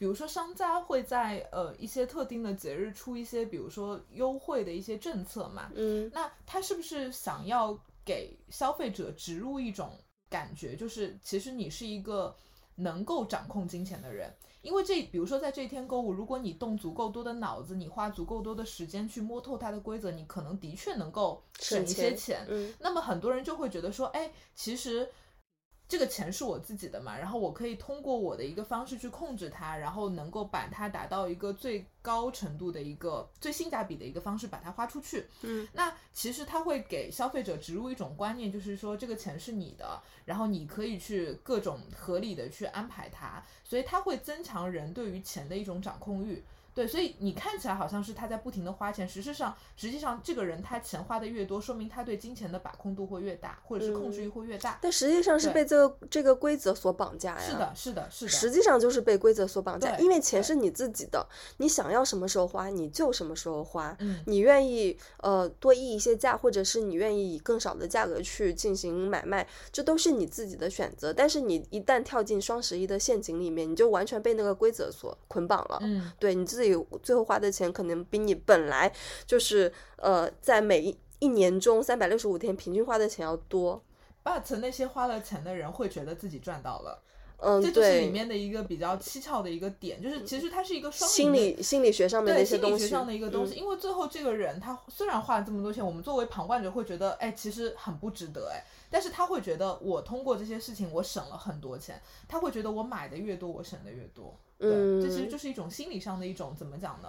[0.01, 9.93] 比如说商家会在呃一些特定的节日出一些，比如说优惠的一些政策嘛，嗯那他是不是想要给消费者植入一种
[10.31, 12.35] 感觉，就是其实你是一个
[12.77, 14.35] 能够掌控金钱的人。
[14.63, 22.47] 因为这，比如说在这一天购物，如果你动足够多的脑子，你花足够多的时间去摸透它的规则，你可能的确能够省一些钱。
[22.49, 25.07] 嗯那么很多人就会觉得说，哎，其实
[25.91, 35.27] 这个钱是我自己的嘛，然后我可以通过我的一个方式去控制它，然后能够把它达到一个最高程度的一个最性价比的一个方式把它花出去。
[35.43, 46.41] 嗯，那其实它会给消费者植入一种观念，就是说这个钱是你的，然后你可以去各种合理的去安排它，所以它会增强人对于钱的一种掌控欲。
[46.75, 54.79] 对，所以你看起来好像是他在不停的花钱，实际上，实际上这个人他钱花的越多，说明他对金钱的把控度会越大，或者是控制欲会越大。
[54.81, 57.41] 但实际上是被这个这个规则所绑架呀。
[57.41, 58.31] 是的，是的，是的。
[58.31, 71.13] 实际上就是被规则所绑架，因为钱是你自己的，你想要什么时候花你就什么时候花，嗯你愿意呃多议一些价，或者是你愿意以更少的价格去进行买卖，这都是你自己的选择。
[71.13, 75.79] 但是你一旦跳进双十一的陷阱里面，你就完全被那个规则所捆绑了。
[75.83, 78.93] 嗯，对你自己最后花的钱可能比你本来
[79.27, 83.83] 就是呃在每一一年中三百六十五天平均花的钱要多。
[84.23, 87.03] but 那些花了钱的人会觉得自己赚到了，
[87.39, 93.57] 嗯，这就是里，面的一个比较蹊跷的一个点，就是其实它是一个双心理心理学上面的对一些东西，心理学上的一个东西，嗯。
[93.57, 107.09] 因为最后这个人他虽然花了这么多钱，我们作为旁观者会觉得，哎，其实很不值得，哎，但是他会觉得我通过这些事情我省了很多钱，他会觉得我买的越多，我省的越多，对，这其实嗯就是一种心理上的一种怎么讲呢？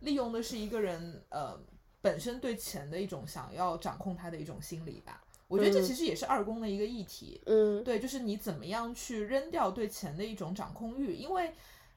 [0.00, 1.58] 利用的是一个人呃
[2.00, 5.22] 本身对钱的一种想要掌控他的一种心理吧。
[5.46, 11.52] 我觉得这嗯其实也是二宫的一个议题，嗯，对，就是你怎么样去扔掉对钱的一种掌控欲，因为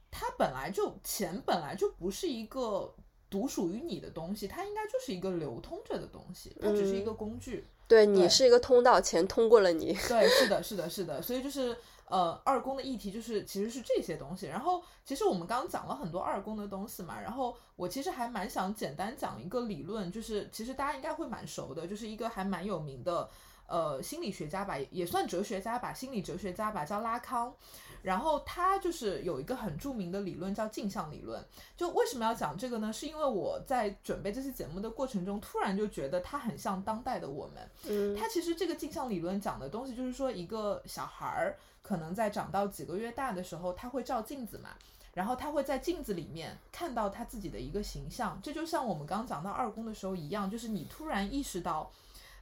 [0.09, 2.93] 它本来就钱本来就不是一个
[3.29, 7.65] 独属于你的东西，它应该就是一个流通着的东西，它只是一个工具。
[7.87, 9.93] 对你是一个通道，钱通过了你。
[10.07, 11.77] 对，是的，是的，是的，所以就是
[12.07, 14.47] 呃，二宫的议题就是其实是这些东西。
[14.47, 23.29] 然后其实我们刚讲了很多二宫的东西嘛，然后我其实还蛮想简单讲一个理论，就是其实大家应该会蛮熟的，就是一个还蛮有名的
[23.67, 27.55] 呃心理学家吧，也算哲学家吧，心理哲学家吧，叫拉康。
[28.03, 31.43] 然后他就是有一个很著名的理论叫镜像理论。
[31.75, 32.93] 就为什么要讲这个呢？
[32.93, 37.67] 是因为我在准备这期节目的过程中，突然就觉得它很像当代的我们。
[37.87, 44.69] 嗯它其实这个镜像理论讲的东西，就是说一个小孩儿可能在长到几个月大的时候，他会照镜子嘛，
[45.13, 51.91] 然后他会在镜子里面看到他自己的一个形象，这就像我们刚刚讲到二宫的时候一样，就是你突然意识到，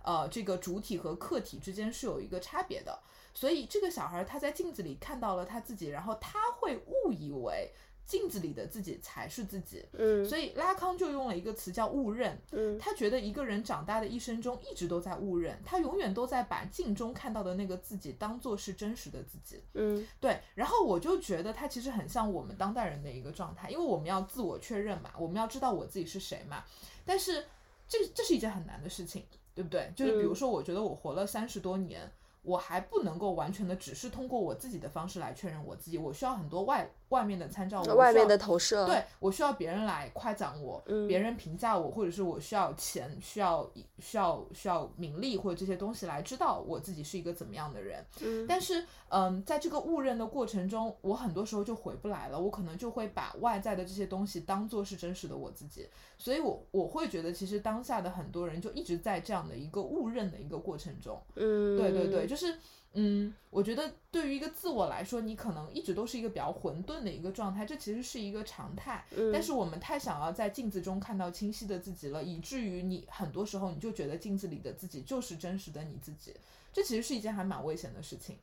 [0.04, 3.00] 呃，这个主体和客体之间是有一个差别的，
[3.34, 7.72] 所以这个小孩他在镜子里看到了他自己，然后他会误以为
[8.04, 19.64] 镜子里的自己才是自己，嗯所以拉康就用了一个词叫误认，嗯他觉得一个人长大的一生中一直都在误认，他永远都在把镜中看到的那个自己当做是真实的自己。
[19.76, 26.66] 嗯对，然后我就觉得他其实很像我们当代人的一个状态，因为我们要自我确认嘛，我们要知道我自己是谁嘛。
[27.06, 27.46] 但是
[27.88, 29.92] 这这是一件很难的事情，对不对？
[29.96, 32.12] 就是比如嗯说，我觉得我活了三十多年。
[32.44, 38.86] 我还不能够完全的只是通过我自己的方式来确认我自己，我需要很多外外面的参照外面的投射。
[38.86, 48.04] 对我需要别人来夸奖我，嗯别人评价我，或者是我需要钱，需要需要需要名利或者这些东西来知道我自己是一个怎么样的人。
[48.22, 61.22] 嗯但是，嗯，在这个误认的过程中，我很多时候就回不来了，我可能就会把外在的这些东西当做是真实的我自己，所以我我会觉得，其实当下的很多人就一直在这样的一个误认的一个过程中。
[61.36, 62.58] 嗯，对对对，就是
[62.94, 69.06] 嗯，我觉得对于一个自我来说，你可能一直都是一个比较混沌的一个状态，这其实是一个常态。
[69.16, 76.36] 嗯但是我们太想要在镜子中看到清晰的自己了，以至于你很多时候你就觉得镜子里的自己就是真实的你自己，
[76.74, 78.38] 这其实是一件还蛮危险的事情。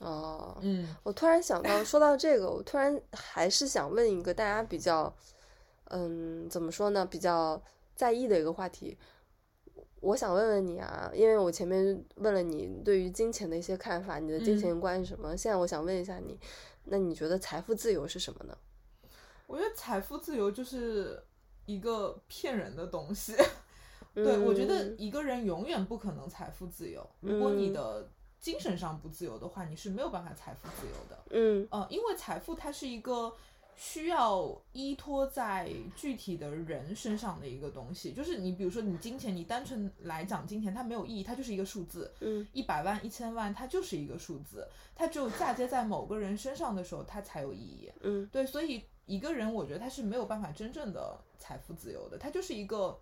[0.00, 5.14] 哦，嗯我突然想到，说到这个，我突然还是想问一个大家比较，
[5.90, 7.62] 嗯，怎么说呢，比较
[7.94, 8.98] 在意的一个话题。
[10.04, 15.34] 我想问问你啊，因为我前面问了你对于金钱的一些看法，你的金嗯钱观是什么？
[15.34, 16.38] 现在我想问一下你，
[16.84, 18.56] 那你觉得财富自由是什么呢？
[19.46, 21.22] 我觉得财富自由就是
[21.64, 23.34] 一个骗人的东西。
[24.14, 27.04] 对，我觉得嗯一个人永远不可能财富自由。
[27.20, 31.24] 如果你嗯的精神上不自由的话，你是没有办法财富自由的。
[31.30, 33.34] 嗯呃，因为财富它是一个
[33.76, 38.12] 需要依托在具体的人身上的一个东西。
[38.12, 42.10] 就是你比如说你金钱，你单纯来讲金钱，它没有意义，它就是一个数字。
[42.20, 47.90] 嗯一百万、一千万，它就是一个数字，它只有嫁接在某个人身上的时候，它才有意义。
[48.00, 52.98] 嗯对，所以一个人，我觉得他是没有办法真正的财富自由的，他就是一个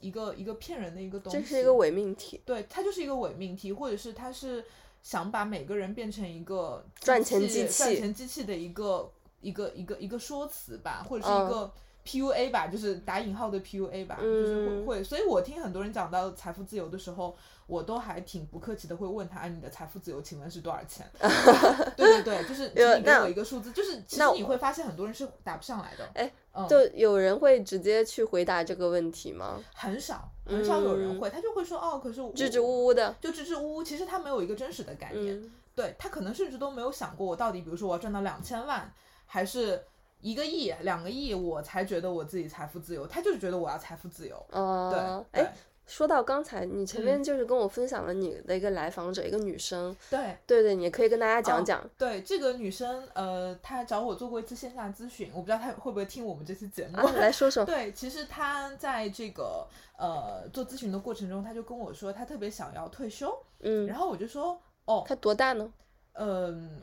[0.00, 1.38] 一个一个骗人的一个东西。
[1.38, 2.40] 这是一个伪命题。
[2.44, 4.64] 对，它就是一个伪命题，或者是他是
[5.02, 9.10] 想把每个人变成一个赚钱机机器赚钱机器的一个
[9.44, 11.72] 一个一个一个说辞吧，或者是嗯一个
[12.06, 15.04] PUA 吧，就是打引号的 PUA 吧，就是会嗯会。
[15.04, 17.34] 所以我听很多人讲到财富自由的时候，
[17.66, 21.06] 我都还挺不客气的，会问他，哎，你的财富自由，请问是多少钱？
[21.96, 26.08] 对对对，就是请你给我一个数字，就是其实你会发现很多人是答不上来的。
[26.14, 29.58] 哎嗯，就有人会直接去回答这个问题吗？
[29.74, 38.92] 很少很少有人嗯会，他就会说哦，可是我支支吾吾的，就支支吾吾，其实他没有一个真实的概念，嗯对他可能甚至都没有想过，我到底比如说我要赚到两千万，
[39.34, 39.82] 还是
[40.20, 45.52] 一个亿、两个亿，我才觉得我自己财富自由，他就是觉得我要财富自由，哦，对哎，
[45.88, 51.90] 说到刚才你前嗯面就是跟我分享了你的一个来访者，一个女生，对对对，你可以跟大家讲哦讲。
[51.98, 56.96] 对，这个女生呃，她找我做过一次线下咨询，我不知道她会不会听我们这期节目。
[56.96, 57.64] 啊，来说说。
[57.64, 59.66] 对，其实她在这个
[59.98, 65.68] 呃做咨询的过程中，她就跟我说，她特别想要退休，嗯，然后我就说，哦，她多大呢？
[66.16, 66.80] 嗯，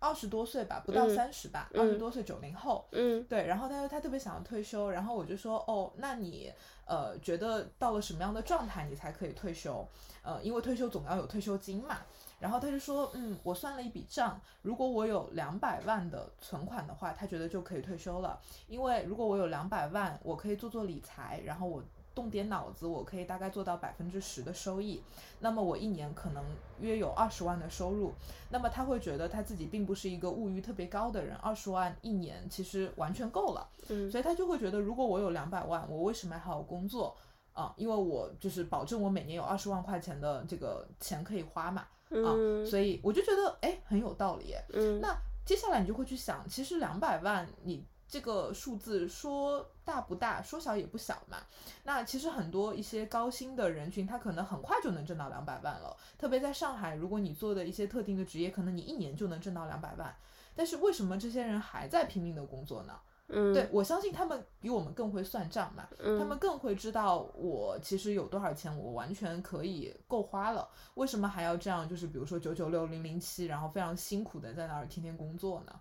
[0.00, 2.84] 二十多岁吧，不到嗯三十吧，二十嗯多岁，九零后。
[2.92, 6.52] 嗯对，然后他说他特别想要退休，然后我就说哦，那你
[6.86, 9.86] 呃觉得到了什么样的状态你才可以退休？
[10.22, 11.98] 呃，因为退休总要有退休金嘛。
[12.40, 18.40] 然后他就说，嗯，我算了一笔账，如果我有两百万的存款的话，他觉得就可以退休了。
[18.66, 21.84] 因为如果我有两百万，我可以做做理财，然后我
[22.14, 25.02] 动点脑子，我可以大概做到百分之十的收益。
[25.40, 26.44] 那么我一年可能
[26.80, 28.12] 约有二十万的收入。
[28.50, 33.68] 那么他会觉得他自己并不是一个物欲特别高的人，二十万一年其实完全够了。
[33.88, 37.16] 嗯所以他就会觉得，如果我有两百万，我为什么还要工作
[37.52, 37.72] 啊？
[37.76, 44.54] 因为我就是保证我每年有二十万块钱的这个钱可以花嘛啊，嗯所以我就觉得哎很有道理。
[44.72, 51.38] 嗯那接下来你就会去想，其实两百万你这个数字说大不大，说小也不小嘛。
[51.84, 55.96] 那其实很多一些高薪的人群，他可能很快就能挣到两百万了。
[56.18, 60.12] 特别在上海，如果你做的一些特定的职业，可能你一年就能挣到两百万。
[60.56, 62.98] 但是为什么这些人还在拼命的工作呢？
[63.32, 70.68] 嗯，对我相信他们比我们更会算账嘛，嗯，他们更会知道我其实有多少钱，我完全可以够花了。
[70.94, 71.88] 为什么还要这样？
[71.88, 75.78] 就是比如说九九六零零七，然后非常辛苦的在那儿天天工作呢？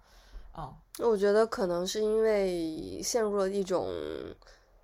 [0.52, 3.88] 啊、我觉得可能是因为陷入了一种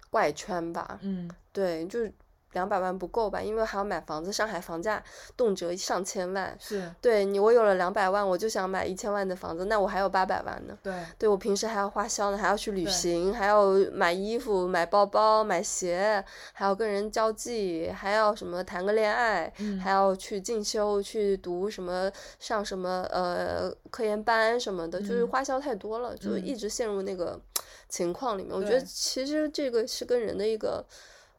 [0.10, 1.00] 怪圈吧。
[1.02, 2.14] 嗯，对，就是
[2.56, 5.04] 两百万不够吧，因为还要买房子，上海房价
[5.38, 6.58] 动辄上千万。
[6.60, 10.76] 是对你，我有了两百万，我就想买一千万的房子，那我还有八百万呢。
[10.82, 27.38] 对，对我平时还要花销呢，还要去旅行，还要买衣服、买包包、买鞋，还要跟人交际，还要什么谈个恋爱，嗯还要去进修、去读什么、上什么呃科研班什么的，就是嗯花销太多了，就嗯一直陷入那个
[27.90, 28.56] 情况里面。
[28.56, 30.86] 我觉得其实这个是跟人的一个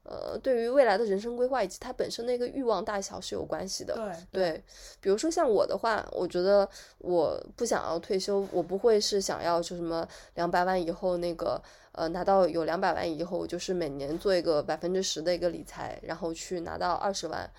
[0.08, 3.94] 呃对于未来的人生规划以及他本身的一个欲望大小是有关系的。
[4.32, 4.64] 对对，
[5.00, 11.60] 比如说像我的话，我觉得我不想要退休，我不会是想要就什么两百万以后那个
[11.92, 17.50] 呃拿到有两百万以后，就是每年做一个百分之十的一个理财，然后去拿到二十万。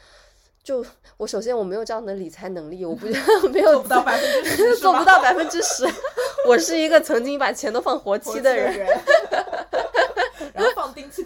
[0.63, 0.85] 就
[1.15, 3.07] 我首先我没有这样的理财能力，我不
[3.51, 5.85] 没有做不到百分之十，做不到百分之十。
[6.45, 8.85] 我是一个曾经把钱都放活期的人，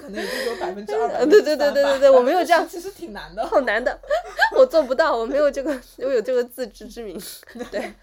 [0.02, 3.46] 可能也就只有百分之二， 百对对对对对对我没有 这样其实挺难的。
[3.46, 4.00] 好难的，
[4.58, 7.22] 我做不到，我没有这个，我有这个自知之明。
[7.70, 7.94] 对，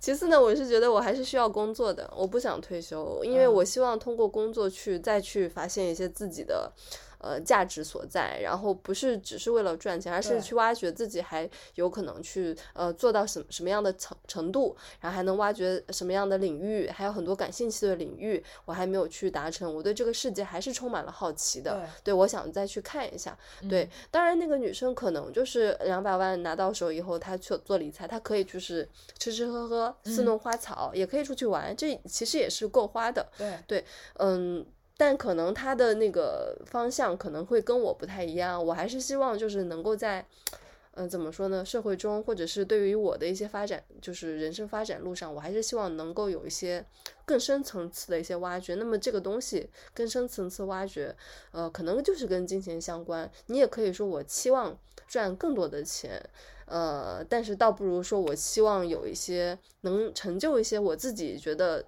[0.00, 6.72] 其次呢，我是觉得我还是需要工作的，我不想退休，因为嗯我希望通过工作去再去发现一些自己的。
[7.24, 21.72] 呃，价值所在，然后不是只是为了赚钱，而是去挖掘自己还有可能去呃做到什什么样的程程度，然后还能挖掘什么样的领域，还有很多感兴趣的领域，我还没有去达成，我对这个世界还是充满了好奇的。
[21.72, 23.36] 对对，我想再去看一下。
[23.70, 28.86] 对，当然那个女生可能就是两百万拿到手以后，她去做理财，她可以就是
[29.18, 33.26] 吃吃喝喝、嗯侍弄花草，也可以出去玩，这其实也是够花的。
[33.66, 33.84] 对
[34.18, 34.64] 嗯，
[35.04, 40.24] 但可能他的那个方向可能会跟我不太一样，我还是希望就是能够在。
[40.96, 41.62] 嗯，怎么说呢？
[41.62, 46.82] 社会中，或者是对于我的一些发展，就是人生发展路上，我还是希望能够有一些
[47.26, 48.76] 更深层次的一些挖掘。
[48.76, 51.14] 那么这个东西更深层次挖掘，
[51.50, 53.30] 呃，可能就是跟金钱相关。
[53.46, 56.22] 你也可以说我期望赚更多的钱，
[56.66, 61.84] 呃，但是倒不如说我希望有一些能成就一些我自己觉得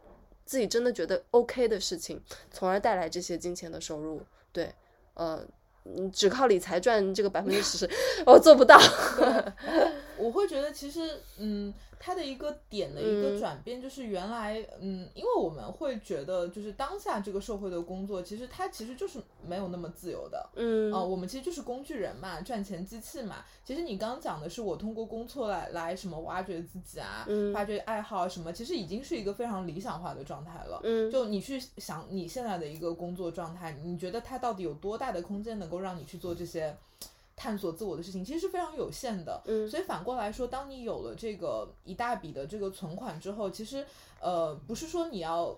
[0.47, 2.19] 自己真的觉得 OK 的事情，
[2.51, 4.23] 从而带来这些金钱的收入。
[4.53, 4.73] 对，
[5.13, 5.45] 呃。
[5.89, 7.89] 嗯，只靠理财赚这个百分之十，
[8.27, 8.77] 我做不到。
[10.17, 20.49] 我会觉得其实，嗯，它的一个点的一个嗯转变，就是原来，嗯，因为我们会觉得，就是当下这个社会的工作，其实它其实就是没有那么自由的。
[20.55, 23.45] 嗯啊、我们其实就是工具人嘛，赚钱机器嘛。
[23.65, 30.81] 其实你刚刚讲的是我通过工作来来什么挖掘自己啊，嗯发掘爱好啊什么，其实已经是一个非常理想化的状态了。
[30.85, 36.77] 嗯就你去想你现在的一个工作状态，你觉得它到底有多大的空间能够让你去做这些
[37.37, 39.41] 探索自我的事情，其实是非常有限的。
[39.45, 43.87] 嗯所以反过来说，当你有了这个一大笔的这个存款之后，其实
[44.21, 45.57] 呃不是说你要。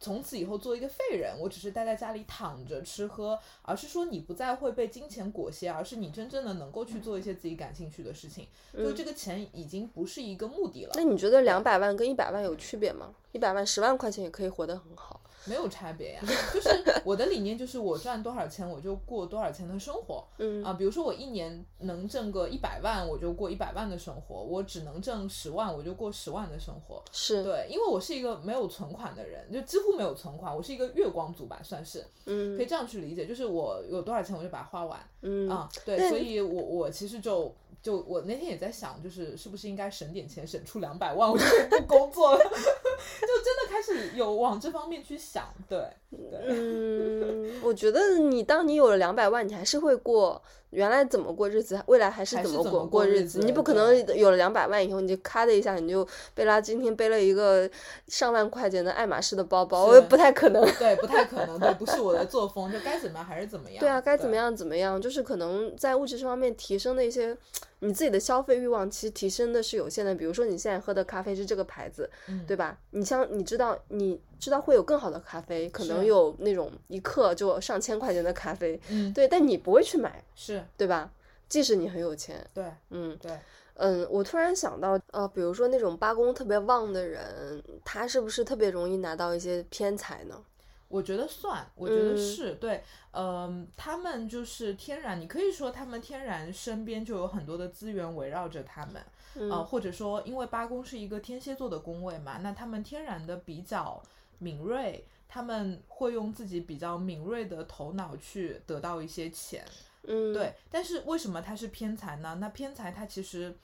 [0.00, 8.46] 从此以后做一个废人，我只是待在家里躺着吃喝，而是说你不再会被金钱裹挟，而是你真正的能够去做一些自己感兴趣的事情。
[8.72, 13.12] 就这个钱已经不是一个目的了，那你觉得两百万跟一百万有区别吗？
[13.32, 15.20] 一百万十万块钱也可以活得很好。
[15.44, 16.20] 没有差别呀。
[16.52, 16.68] 就是
[17.04, 20.26] 我的理念就是我赚多少钱我就过多少钱的生活。
[20.38, 27.02] 嗯啊，比如说我一年能挣个一百万，我就过一百万的生活；我只能挣十万，我就过十万的生活。
[27.12, 35.68] 是，对，因为我是一个没有存款的人，就几乎没有存款，我是一个月光族吧，算是可以嗯这样去理解，就是我有多少钱我就把它花完嗯啊。
[35.84, 37.54] 对，所以我我其实就。
[37.82, 45.52] 就我那天也在想，就是是不是应该省点钱，省出两百万，我就不工作了，就真的开始有往这方面去想。
[45.68, 45.78] 对，
[46.10, 57.70] 对，嗯，我觉得你当你有了两百万，你还是会过原来怎么过日子，未来还是怎么过过日日子你不可能有了两百万以后，你就咔的一下你就贝拉今天背了一个
[58.08, 60.62] 上万块钱的爱马仕的包包，我也不太可能。
[60.78, 63.78] 对，不太可能，对，不是我的作风，就该怎么样还是怎么样。
[63.80, 64.34] 对啊，该怎么？
[64.34, 67.36] 样怎么样，就是可能在物质这方面提升的一些，
[67.80, 70.14] 你自己的消费欲望其实提升的是有限的。
[70.14, 72.78] 比如说你现在喝的咖啡是这个牌子，嗯对吧？
[72.90, 81.10] 你像你知道你知道会有更好的咖啡，可能有那种一克就上千块钱的咖啡，嗯， 对，但你不会去买，是对吧？
[81.48, 83.32] 即使你很有钱，对嗯对，
[83.74, 90.42] 嗯，我突然想到，呃，比如说那种八宫特别旺的人，他是不是特别容易拿到一些偏财呢？
[90.88, 92.16] 我觉得算，我觉得嗯。
[92.16, 92.82] 是、对，
[93.12, 99.02] 嗯、他们就是天然，你可以说他们天然身边就有很多的资源围绕着他们，
[99.34, 99.50] 嗯。
[99.50, 104.02] 呃，或者说因为八宫是一个天蝎座的宫位嘛，那他们天然的比较
[104.38, 109.64] 敏锐，他们会用自己比较敏锐的头脑去得到一些钱，
[110.04, 112.38] 嗯，对，但是为什么他是偏财呢？
[112.40, 113.54] 那偏财它其实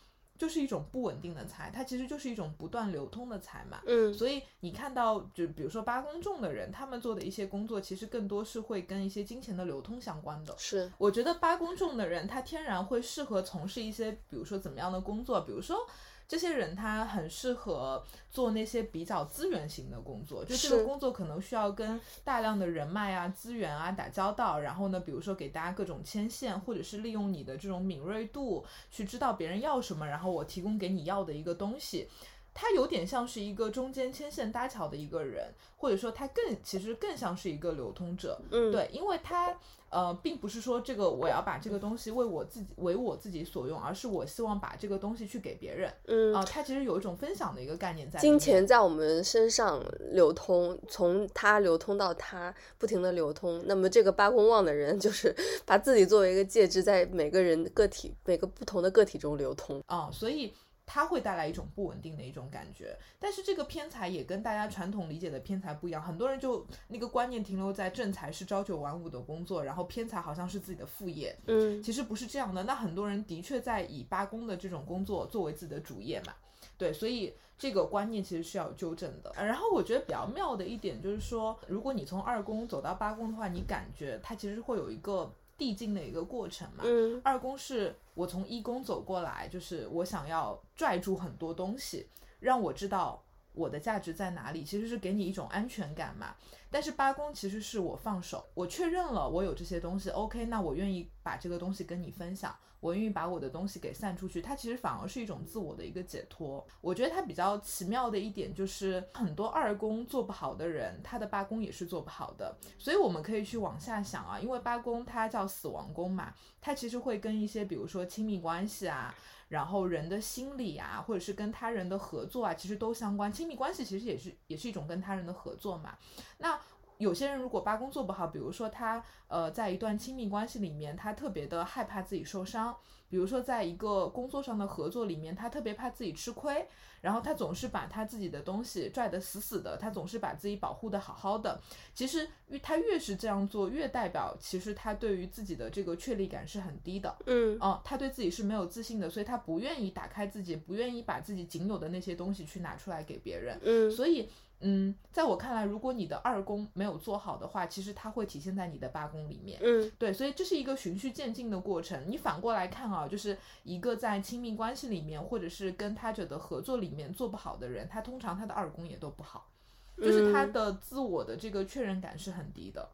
[0.44, 3.80] 就是一种不稳定的财，它其实就是一种不断流通的财嘛。
[3.86, 10.54] 嗯所以你看到，就比如说八公众的人，他们做的一些工作，其实更多是会跟一些金钱的流通相关的。
[10.58, 15.78] 是，我觉得八公众的人，他天然会适合从事一些，比如说怎么样的工作，比如说。
[16.26, 32.08] 这些人他很适合做那些比较资源型的工作，就这是个工作可能需要跟大量的人脉啊、资源啊打交道，然后呢，比如说给大家各种牵线，或者是利用你的这种敏锐度去知道别人要什么，然后我提供给你要的一个东西。
[32.56, 38.40] 他有点像是一个中间牵线搭桥的一个人，或者说他更其实更像是一个流通者。
[38.52, 39.52] 嗯，，对，因为他
[39.94, 48.36] 呃，并不是说这个我要把这个东西为我自己为我自己所用，而是我希望把这个东西去给别人嗯啊、它其实有一种分享的一个概念在金。
[48.36, 49.80] 钱在我们身上
[50.10, 53.62] 流通，从它流通到它，不停的流通。
[53.66, 55.32] 那么这个八公旺的人，就是
[55.64, 59.80] 把自己作为一个介质，在每个人个体每个不同的个体中流通。
[59.86, 60.52] 啊、所以
[60.86, 62.96] 它会带来一种不稳定的一种感觉。
[63.18, 71.36] 但是这个偏财也跟大家传统理解的偏财不一样，很多人就那个观念停留在正财是朝九晚五的工作，然后偏财好像是自己的副业。
[71.46, 72.62] 嗯其实不是这样的。
[72.64, 76.34] 那很多人的确在以八宫的这种工作作为自己的主业嘛，
[76.76, 79.30] 对，所以这个观念其实是要纠正的。
[79.36, 86.84] 呃然后我觉得比较妙的一点就是说，如果你从二宫走到八宫的话，你感觉它其实会有一个递进的一个过程嘛。
[86.86, 92.08] 嗯二宫是我从一宫走过来，就是我想要拽住很多东西，
[92.40, 96.34] 让我知道我的价值在哪里，其实是给你一种安全感嘛。
[96.70, 102.52] 但是八宫其实是我放手，我确认了我有这些东西，OK，那我愿意把这个东西跟你分享，
[102.84, 106.62] 我愿意把我的东西给散出去，它其实反而是一种自我的一个解脱。
[106.82, 112.54] 我觉得它比较奇妙的一点就是，很多二宫做不好的人，他的八宫也是做不好的。
[112.78, 119.14] 所以我们可以去往下想啊，因为八宫它叫死亡宫嘛，它其实会跟一些比如说亲密关系啊。
[119.48, 123.32] 然后人的心理啊，或者是跟他人的合作啊，其实都相关。
[123.32, 125.96] 亲密关系其实也是也是一种跟他人的合作嘛。
[126.38, 126.58] 那
[126.98, 132.74] 有些人如果八宫做不好，比如说他呃在一段亲密关系里面，他特别的害怕自己受伤，
[133.08, 136.66] 比如说在一个工作上的合作里面，他特别怕自己吃亏，
[137.00, 141.60] 然后他总是把他自己的东西拽得死死的，他总是把自己保护得好好的。
[141.92, 147.16] 其实越他越是这样做，越代表其实他对于自己的这个确立感是很低的。
[147.26, 153.58] 嗯哦，他对自己是没有自信的，所以他不愿意打开自己，不愿意把自己仅有的那些东西去拿出来给别人。
[153.64, 154.28] 嗯所以，
[154.66, 159.60] 嗯，在我看来，如果你的二宫没有做好的话，其实它会体现在你的八宫里面。
[159.62, 162.02] 嗯对，所以这是一个循序渐进的过程。
[162.08, 169.50] 你反过来看啊，就是一个在亲密关系里面，或者是跟他者的合作里面做不好的人，他通常他的二宫也都不好，
[169.98, 172.88] 就是他嗯的自我的这个确认感是很低的。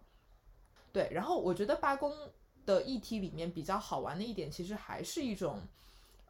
[0.92, 2.12] 对，然后我觉得八宫
[2.66, 5.60] 的议题里面比较好玩的一点，其实还是一种。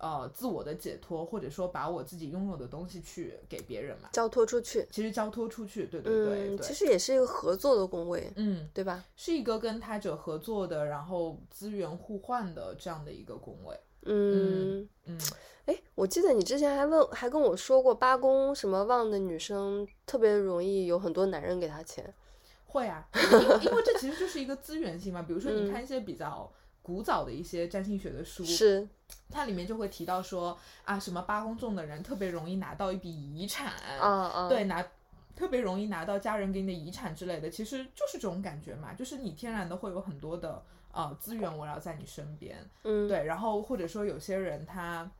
[0.00, 4.86] 呃，自我的解脱，或者说把我自己拥有的东西去给别人嘛，交托出去。
[4.90, 9.04] 其实交托出去，对对对嗯，对，其实也是一个合作的工位，嗯，对吧？
[9.14, 13.78] 是一个跟他者合作的，然后资源互换的这样的一个工位。
[14.06, 15.20] 嗯，嗯，
[15.66, 22.14] 哎，我记得你之前还问，还跟我说过，八宫什么旺的女生特别容易有很多男人给她钱。
[22.64, 23.06] 会啊，
[23.62, 25.20] 因为这其实就是一个资源性嘛。
[25.22, 26.50] 比如说，你嗯看一些比较
[26.82, 28.88] 古早的一些占星学的书，是，
[29.30, 34.84] 它里面就会提到说啊，什么八宫重的人特别容易拿到一笔遗产，啊啊，对，拿
[35.36, 40.62] 特别容易拿到家人给你的遗产之类的，其实就是这种感觉嘛，就是你天然的会有很多的
[40.92, 42.56] 呃资源围绕在你身边。
[42.82, 45.10] 嗯，对，然后或者说有些人他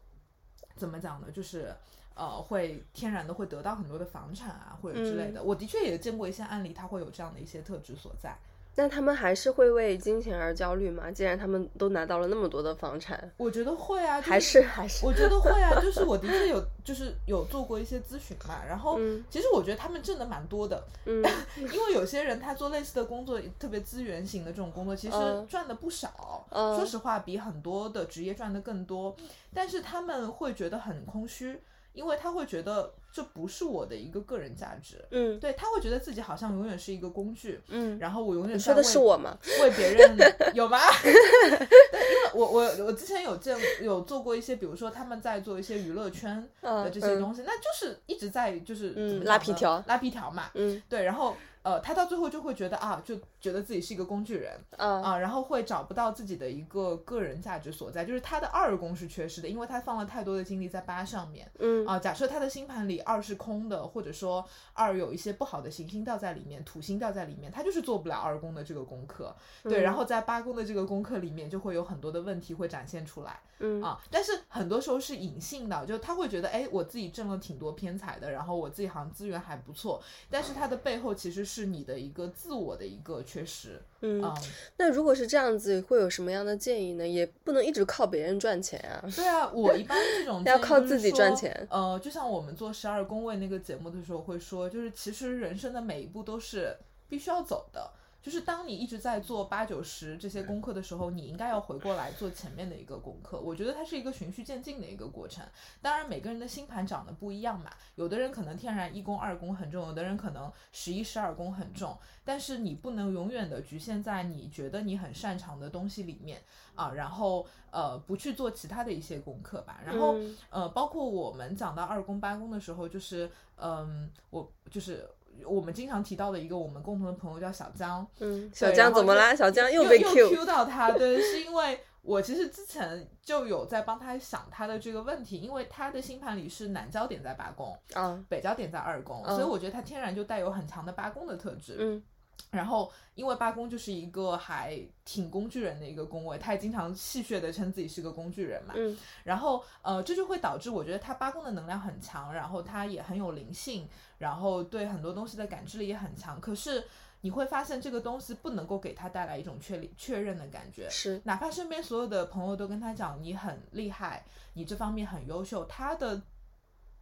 [0.77, 1.29] 怎么讲呢？
[1.31, 1.75] 就是
[2.15, 5.43] 呃，会天然的会得到很多的房产啊，或者之类的。
[5.43, 8.37] 我的确也见过一些案例，他会有这样的一些特质所在。
[8.81, 11.11] 那他们还是会为金钱而焦虑吗？
[11.13, 21.23] 既然他们都拿到了那么多的房产，我觉得会啊，就还是还是，我觉得会啊，就 是我的确有，就是有做过一些咨询嘛，然后嗯其实我觉得他们挣的蛮多的，嗯
[21.61, 26.47] 因为有些人他做类似的工作，特别资源型的这种工作，其实嗯赚的不少。
[26.51, 29.15] 嗯说实话，比很多的职业赚的更多，
[29.53, 31.61] 但是他们会觉得很空虚，
[31.93, 35.05] 因为他会觉得这不是我的一个个人价值。
[35.11, 39.37] 嗯对他会觉得自己好像永远是一个工具，嗯，然后我永远你说的是我吗？
[39.63, 40.17] 为别人
[40.55, 40.79] 有吗？
[41.03, 50.51] 对，因为我我我之前有见有做过一些，比如说他们在做一些娱乐圈的嗯这些东西，那就是一直在就是拉皮条拉皮条嘛。
[50.55, 61.51] 嗯对，然后呃，他到最后就会觉得啊，就觉得自己是一个工具人啊啊，然后会找不到自己的一个个人价值所在，就是他的二宫是缺失的，因为他放了太多的精力在八上面。
[61.59, 69.35] 嗯啊，假设他的星盘里二是空的，或者说二有一些不好的行星掉在里面，土星掉在里面，他就是做不了二宫的这个功课。
[69.63, 73.99] 对，然嗯后在八宫的这个功课里面，就会有很多的问题会展现出来嗯啊。
[74.11, 83.81] 但是很多时候是隐性的，就他会觉得，哎，我自己挣了挺多偏财的，然后我自己好像资源还不错，但是它的背后其实是你的一个自我的一个缺失。
[84.01, 84.35] 嗯嗯，
[84.79, 87.07] 那如果是这样子，会有什么样的建议呢？
[87.07, 89.05] 也不能一直靠别人赚钱啊。
[89.15, 96.77] 对啊，我一般这种 要靠自己赚钱呃，就像我们做十二宫位那个节目的时候会说，就是其实人生的每一步都是
[97.09, 97.91] 必须要走的。
[98.23, 103.41] 就是当你一直在做八九十这些功课的时候，你应该要回过来做前面的一个功课。
[103.41, 105.43] 我觉得它是一个循序渐进的一个过程。
[105.81, 111.97] 当然，每个人的星盘长得不一样嘛，有的人可能天然一宫、二宫很重，有的人可能十一、十二宫很重。
[112.23, 116.43] 但是你不能永远的局限在你觉得你很擅长的东西里面
[116.75, 119.81] 啊，然后呃不去做其他的一些功课吧。
[119.85, 125.09] 然后、嗯呃，包括我们讲到二宫八宫的时候，就是嗯，我就是。
[125.47, 129.35] 我们经常提到的一个我们共同的朋友叫小江，嗯，小江怎么啦？
[129.35, 130.29] 小江又被又 Q。
[130.31, 141.77] Q 到他，对， 是因为我其实之前就有在帮他想他的这个问题，因为他的星盘里是南焦点在八宫，啊，北焦点在二宫，嗯所以我觉得他天然就带有很强的八宫的特质。
[141.79, 142.03] 嗯
[142.51, 148.73] 然后，因为八宫就是一个还挺工具人的一个宫位，他也经常戏谑的称自己是个工具人嘛。
[148.77, 153.87] 嗯然后，呃，这就会导致我觉得他八宫的能量很强，然后他也很有灵性，
[154.21, 156.39] 然后对很多东西的感知力也很强。
[156.41, 156.85] 可是
[157.23, 166.21] 你会发现这个东西不能够给他带来一种确立确认的感觉，是哪怕身边所有的朋友都跟他讲你很厉害，你这方面很优秀，他的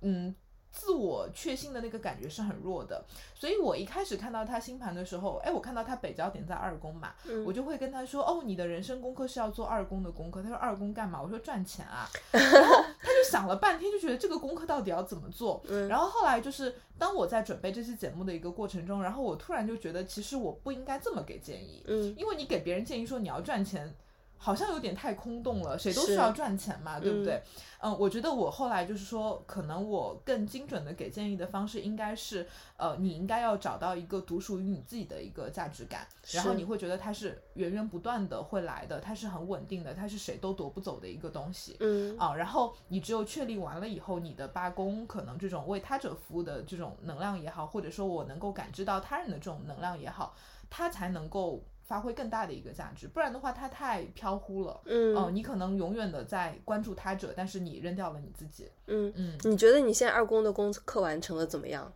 [0.00, 0.34] 嗯
[0.70, 3.04] 自我确信的那个感觉是很弱的。
[3.34, 10.42] 所以我一开始看到他星盘的时候，哎，我看到他北焦点在二宫嘛，嗯我就会跟他说，哦，你的人生功课是要做二宫的功课。
[10.42, 11.22] 他说二宫干嘛？
[11.22, 12.08] 我说赚钱啊。
[12.32, 12.84] 然后
[13.30, 15.62] 想了半天，就觉得这个功课到底要怎么做。
[15.68, 23.94] 嗯然后后来就是当我在准备这期节目的一个过程中，然后我突然就觉得，其实我不应该这么给建议，嗯因为你给别人建议说你要赚钱，
[24.38, 27.42] 好像有点太空洞了，谁都需要赚钱嘛，对不嗯对？
[27.80, 41.76] 嗯，我觉得我后来就是说，可能我更精准的给建议的方式应该是，呃，你应该要找到一个独属于你自己的一个价值感，然后你会觉得它是源源不断的会来的，它是很稳定的，它是谁都夺不走的一个东西。
[41.80, 50.34] 嗯啊，然后你只有确立完了以后，你的罢工可能这种为他者服务的这种能量也好，或者说我能够感知到他人的这种能量也好，
[50.68, 53.08] 它才能够发挥更大的一个价值。
[53.08, 54.80] 不然的话，它太飘忽了。
[54.84, 58.68] 嗯哦、你可能永远的在关注他者，但是你扔掉了你自己。
[58.86, 61.92] 嗯，嗯，你觉得你现在二宫的功课完成的怎么样？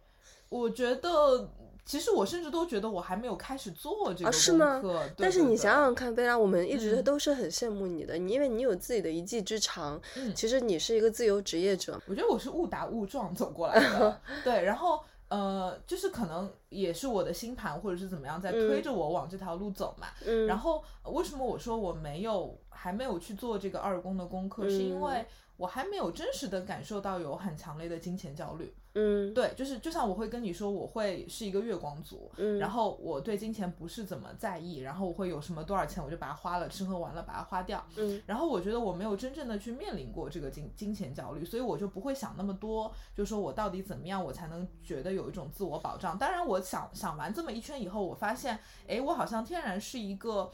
[0.49, 1.49] 我觉得。
[1.85, 15.03] 其实我甚至都觉得我还没有开始做这个啊是吗功课对但是你想想看，贝拉，我们一直嗯都是很羡慕你的，你因为你有自己的一技之长，嗯其实你是一个自由职业者，我觉得我是误打误撞走过来的， 对，然后
[15.33, 20.09] 呃，就是可能也是我的星盘或者是怎么样在推着我往这条路走嘛。
[20.27, 25.01] 嗯，然后呃为什么我说我没有还没有去做这个二宫的功课，是因嗯。
[25.01, 25.27] 为
[25.57, 28.75] 我还没有真实的感受到有很强烈的金钱焦虑。
[28.95, 37.83] 嗯对，就是就像我会跟你说，我会是一个月光族，嗯，然后我对金钱不是怎么在意，然后我会有什么多少钱我就把它花了，吃喝玩乐把它花掉。
[37.97, 46.19] 嗯然后我觉得我没有真正的去面临过这个金金钱焦虑，所以我就不会想那么多，就说我到底怎么样我才能觉得有一种自我保障。
[46.19, 50.53] 当然，我想想完这么一圈以后，我发现，哎，我好像天然是一个。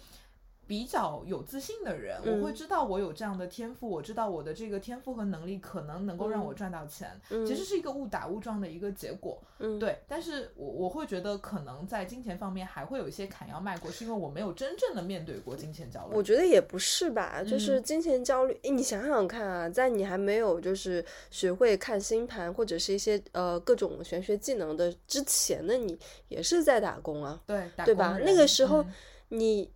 [0.69, 9.43] 比较有自信的人，嗯我会知道我有这样的天赋，我知道我的这个天赋和能力可能能够让我赚到钱，嗯其实是一个误打误撞的一个结果。
[9.61, 16.15] 嗯对，但是我我会觉得可能在金钱方面还会有一些坎要迈过，是因为我没有真正的面对过金钱焦虑。
[16.15, 18.57] 我觉得也不是吧，就是嗯金钱焦虑。
[18.63, 25.99] 诶你想想看啊，在你还没有就是学会看星盘或者是一些呃各种玄学技能的之前的你，
[26.29, 28.19] 也是在打工啊，对，打对吧？
[28.23, 28.93] 那个时候嗯
[29.31, 29.71] 你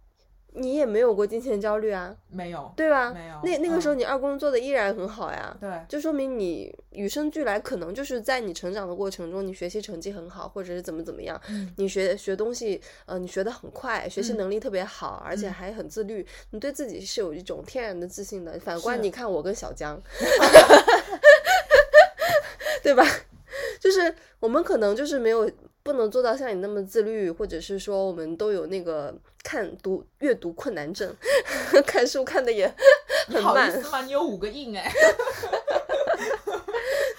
[0.54, 3.12] 你也没有过金钱焦虑啊，没有，对吧？
[3.12, 5.56] 没有那那个时候嗯你二宫做的依然很好呀。
[5.60, 18.52] 对，就说明你与生俱来，可能就是在你成长的过程中，你学习成绩很好，或者是怎么怎么样，嗯你学学东西，呃，你学的很快，学习嗯能力特别好，而且嗯还很自律，你对自己是有一种天然的自信的。
[18.60, 20.00] 反观你看我跟小江，
[22.82, 23.04] 对吧？
[23.80, 25.50] 就是我们可能就是没有
[25.82, 31.14] 不能做到像你那么自律，或者是说我们都有那个看读阅读困难症，
[31.86, 32.72] 看书看的也
[33.28, 33.82] 你好意很慢。
[33.82, 34.02] 思吗？
[34.02, 34.90] 你有五个印哎，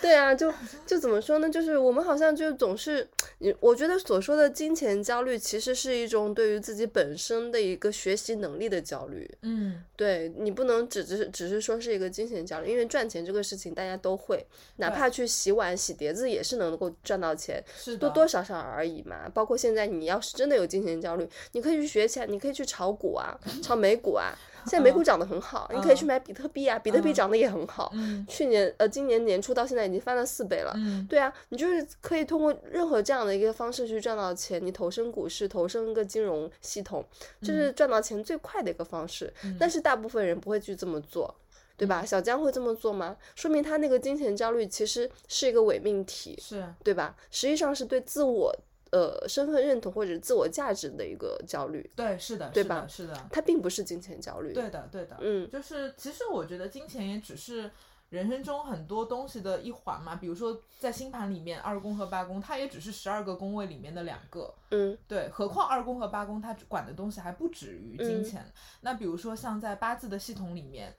[0.04, 0.54] 对啊，就
[0.86, 1.50] 就怎么说呢？
[1.50, 9.30] 就是我们好像就总是，你我觉得所说的金钱焦虑，其实是一种对于自己本身的一个学习能力的焦虑。
[9.44, 14.46] 嗯，对你不能只只是只是说是一个金钱焦虑，因为赚钱这个事情大家都会，
[14.76, 19.30] 哪怕去洗碗、洗碟子也是能够赚到钱，是，多多少少而已嘛。
[19.34, 24.38] 包括现在你要是真的有金钱焦虑，你可以去学起来，你可以去炒股啊，炒美股啊。
[24.66, 27.92] 现在美股涨得很好，你可以去买比特币啊，比特币嗯涨得也很好。
[27.94, 30.74] 嗯去年呃，今年年初到现在已经翻了四倍了。
[30.76, 37.06] 嗯，对啊，你就是可以通过任何这样的一个方式去赚到钱，你投身股市，投身一个金融系统，
[37.42, 39.34] 这是赚到钱最快的一个方式。
[39.44, 41.34] 嗯但是大部分人不会去这么做，
[41.78, 42.06] 对吧？
[42.06, 43.16] 小江会这么做吗？
[43.36, 47.16] 说明他那个金钱焦虑其实是一个伪命题，是，对吧？
[47.32, 48.56] 实际上是对自我
[48.94, 54.54] 呃身份认同或者自我价值的一个焦虑，对，是的，对吧是的，是的，它并不是金钱焦虑。
[54.54, 57.72] 对的，对的，嗯就是其实我觉得金钱也只是
[58.10, 68.46] 人生中很多东西的一环嘛，比如说在星盘里面，二宫和八宫，它也只是十二个宫位里面的两个，嗯对，何况二宫和八宫它管的东西还不止于金嗯钱。
[68.82, 70.96] 那比如说像在八字的系统里面。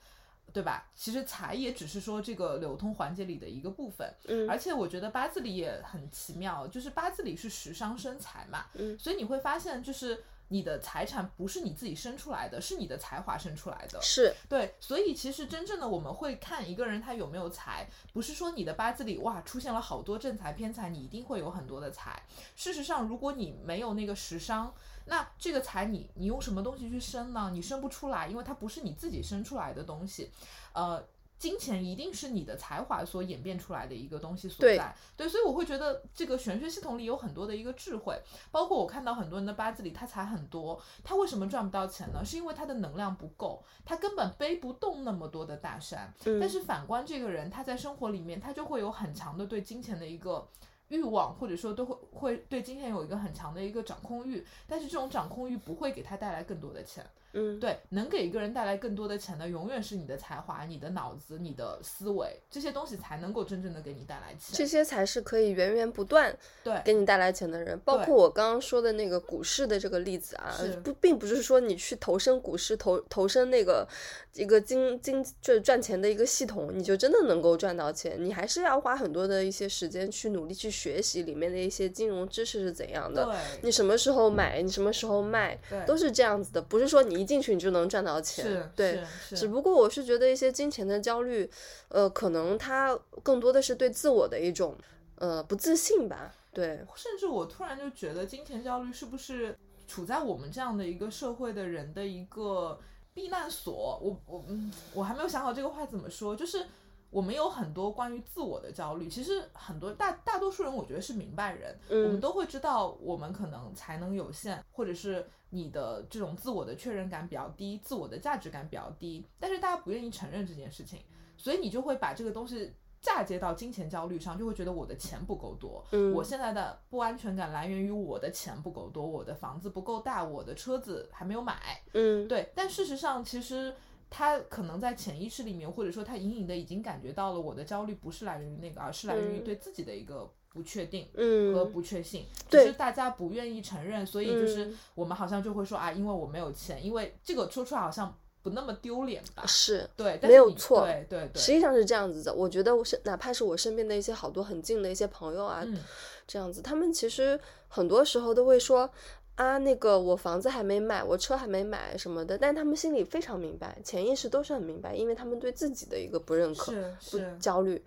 [0.55, 0.89] 对吧？
[0.95, 14.01] 其实财也只是说这个流通环节里的一个部分，嗯而且我觉得八字里也很奇妙，就是八字里是食伤生财嘛，嗯所以你会发现就是你的财产不是你自己生出来的，是你的才华生出来的。
[14.01, 22.23] 是对，所以其实真正的我们会看一个人他有没有财，不是说你的八字里哇出现了好多正财偏财，你一定会有很多的财。
[22.55, 24.73] 事实上，如果你没有那个食伤，
[25.07, 27.51] 那这个财你你用什么东西去生呢？
[27.53, 30.31] 你生不出来，因为它不是你自己生出来的东西。
[30.73, 31.05] 呃，
[31.39, 34.95] 金钱一定是你的才华所演变出来的一个东西所对在。
[35.15, 38.19] 对，所以我会觉得这个玄学系统里有很多的一个智慧，
[38.51, 42.25] 包括我看到很多人的八字里他财很多，他为什么赚不到钱呢？
[42.25, 46.11] 是因为他的能量不够，他根本背不动那么多的大山。
[46.25, 50.49] 嗯但是反观这个人，他在生活里面，他就会有很强的对金钱的一个。
[50.89, 57.05] 欲望，或者说都会会对金钱有一个很强的一个掌控欲，但是这种掌控欲不会给他带来更多的钱，
[57.35, 64.53] 嗯，对，能给一个人带来更多的钱的，永远是你的才华、你的脑子、你的思维这些东西才能够真正的给你带来钱。
[64.53, 67.79] 这些才是可以源源不断对给你带来钱的人。
[67.81, 73.87] 包括我刚刚说的那个股市的这个例子啊，不，并不是说你去投身股市、投投身那个
[74.35, 78.17] 一个经经赚赚钱的一个系统，你就真的能够赚到钱。
[78.25, 83.25] 你还是要花很多的一些时间去努力去学习里面的一些金融知识是怎样的。
[83.25, 88.45] 对你什么时候买，你什么时候卖，对都是这样子的，不是说你一进去你就能赚到钱。
[88.45, 91.51] 是对，是是只不过我是觉得一些金钱的焦虑，
[91.89, 94.77] 呃，可能它更多的是对自我的一种
[95.17, 96.33] 呃不自信吧。
[96.53, 99.59] 对，甚至我突然就觉得，金钱焦虑是不是
[99.89, 102.79] 处在我们这样的一个社会的人的一个
[103.13, 103.99] 避难所？
[104.01, 106.65] 我我嗯，我还没有想好这个话怎么说，就是。
[107.11, 115.25] 我们有很多关于自我的焦虑，其实很多大大多数人，我觉得是明白人，嗯我们都会知道，我们可能才能有限，或者是
[115.55, 121.01] 你的这种自我的确认感比较低，自我的价值感比较低，但是大家不愿意承认这件事情，
[121.37, 133.75] 所以你就会把这个东西嫁接到金钱焦虑上，就会觉得我的钱不够多，嗯我现在的不安全感来源于我的钱不够多，我的房子不够大，我的车子还没有买，嗯，对，但事实上其实。
[134.11, 141.05] 他可能在潜意识里面，或者说他隐隐的已经感觉到了，我的焦虑不是来源于那个，而是来源于嗯对自己的一个不确定。
[141.13, 141.21] 和
[141.65, 149.45] 嗯，不确信，只对是大家不愿意承认，所以就是嗯我们好像就会说啊，因为我没有钱，因为这个说出来好像不那么丢脸吧？
[149.47, 149.87] 是。
[149.97, 155.79] 对，但没有错对对对，实际上是这样子的，我觉得我是哪怕是我身边的一些好多很近的一些朋友啊，嗯
[156.27, 157.39] 这样子，他们其实
[157.69, 158.89] 很多时候都会说
[159.35, 166.73] 啊，那个我房子还没买，我车还没买什么的，但他们心里非常明白，潜意识都是很明白，因为他们对自己的一个不认可、
[167.11, 167.83] 不焦虑，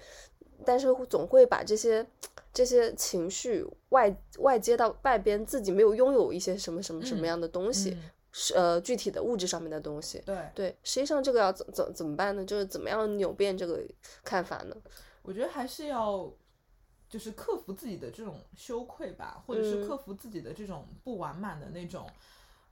[0.65, 2.05] 但是总会把这些
[2.57, 10.23] 这些情绪外外接到外边，自己没有拥有一些什么什么什么嗯样的东西，嗯是呃具体的物质上面的东西。
[10.25, 12.43] 对，对，实际上这个要怎怎怎么办呢？
[12.43, 13.83] 就是怎么样扭变这个
[14.23, 14.75] 看法呢？
[15.21, 16.33] 我觉得还是要。
[17.09, 22.05] 就是克服自己的这种羞愧吧，或者是嗯克服自己的这种不完满的那种，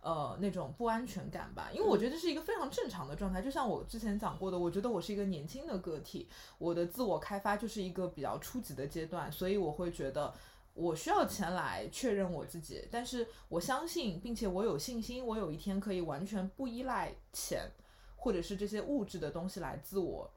[0.05, 1.71] 呃，那种不安全感吧。
[1.73, 3.41] 因为我觉得这是一个非常正常的状态。
[3.41, 6.29] 就像我之前讲过的，我觉得我是一个年轻的个体，
[6.59, 10.31] 我的自我开发就是一个比较初级的阶段，所以我会觉得
[10.75, 12.87] 我需要钱来确认我自己。
[12.91, 17.67] 但是我相信，并且我有信心，我有一天可以完全不依赖钱，
[18.15, 20.31] 或者是这些物质的东西来自我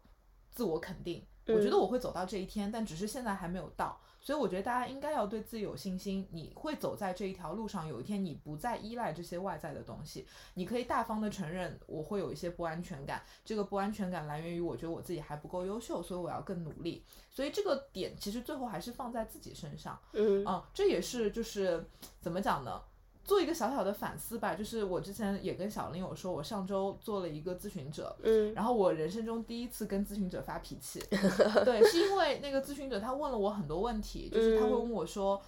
[0.51, 1.23] 自我肯定。
[1.49, 4.01] 我觉得嗯我会走到这一天，但只是现在还没有到。
[4.29, 7.89] 所以我觉得大家应该要对自己有信心，你会走在这一条路上。
[7.89, 13.23] 有一天你不再依赖这些外在的东西，你可以大方的承认我会有一些不安全感。
[13.43, 17.03] 这个不安全感来源于我觉得我自己还不够优秀，所以我要更努力。
[17.31, 19.99] 所以这个点其实最后还是放在自己身上。
[20.13, 21.83] 嗯嗯，这也是就是
[22.21, 22.83] 怎么讲呢？
[23.29, 28.55] 做一个小小的反思吧，就是我之前也跟小林有说，我上周做了一个咨询者，嗯。
[28.55, 30.99] 然后我人生中第一次跟咨询者发脾气，
[31.63, 35.39] 对，是因为那个咨询者他问了我很多问题，就是他会问我说，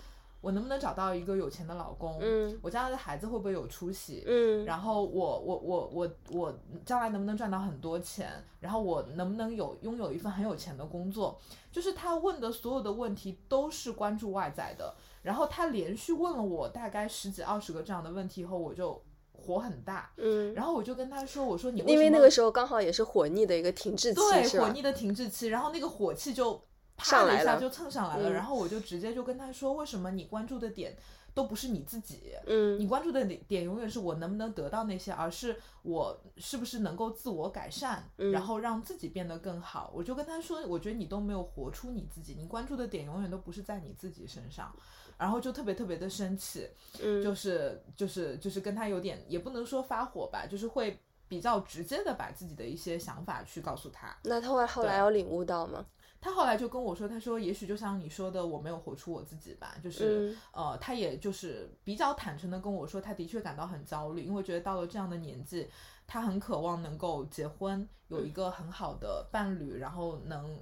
[0.41, 2.19] 我能不能找到一个有钱的老公？
[2.21, 4.25] 嗯我将来的孩子会不会有出息？
[4.27, 8.31] 嗯然后我我我我我将来能不能赚到很多钱？
[8.59, 11.39] 然后我能不能有拥有一份很有钱的工作？
[11.71, 14.95] 就是他问的所有的问题都是关注外在的。
[15.23, 18.99] 然后他连续问了我大概十几二十个这样的问题以后，我就
[19.33, 20.11] 火很大。
[20.17, 24.59] 嗯，然后我就跟他说：“我说你因为那个时候刚好也是火逆的一个停滞期，对？
[24.59, 26.59] 火逆的停滞期，然后那个火气就
[27.01, 30.97] 啪上来了一下就蹭上来了，嗯然后我就直接就跟他说，为什么你关注的点
[31.33, 32.35] 都不是你自己？
[32.47, 39.91] 嗯你关注的点点永远是我能不能得到那些，而是我是不是能够自我改善，嗯然后让自己变得更好。
[39.95, 44.75] 我就跟他说，我觉得你都没有活出你自己，你关注的点永远都不是在你自己身上，
[45.17, 46.69] 然后就特别特别的生气，
[47.03, 50.99] 嗯，就是就是就是跟他有点也不能说发火吧，就是会
[51.29, 54.17] 比较直接的把自己的一些想法去告诉他。
[54.25, 55.87] 那他后来后来有领悟到吗？
[56.21, 65.67] 他后来就跟我说，他说也许就像你说的，我没有活出我自己吧，就是、嗯呃，他也就是比较坦诚的跟我说，他的确感到很焦虑，因为觉得到了这样的年纪，
[66.07, 70.59] 他很渴望能够结婚，有一个很好的伴侣，然后能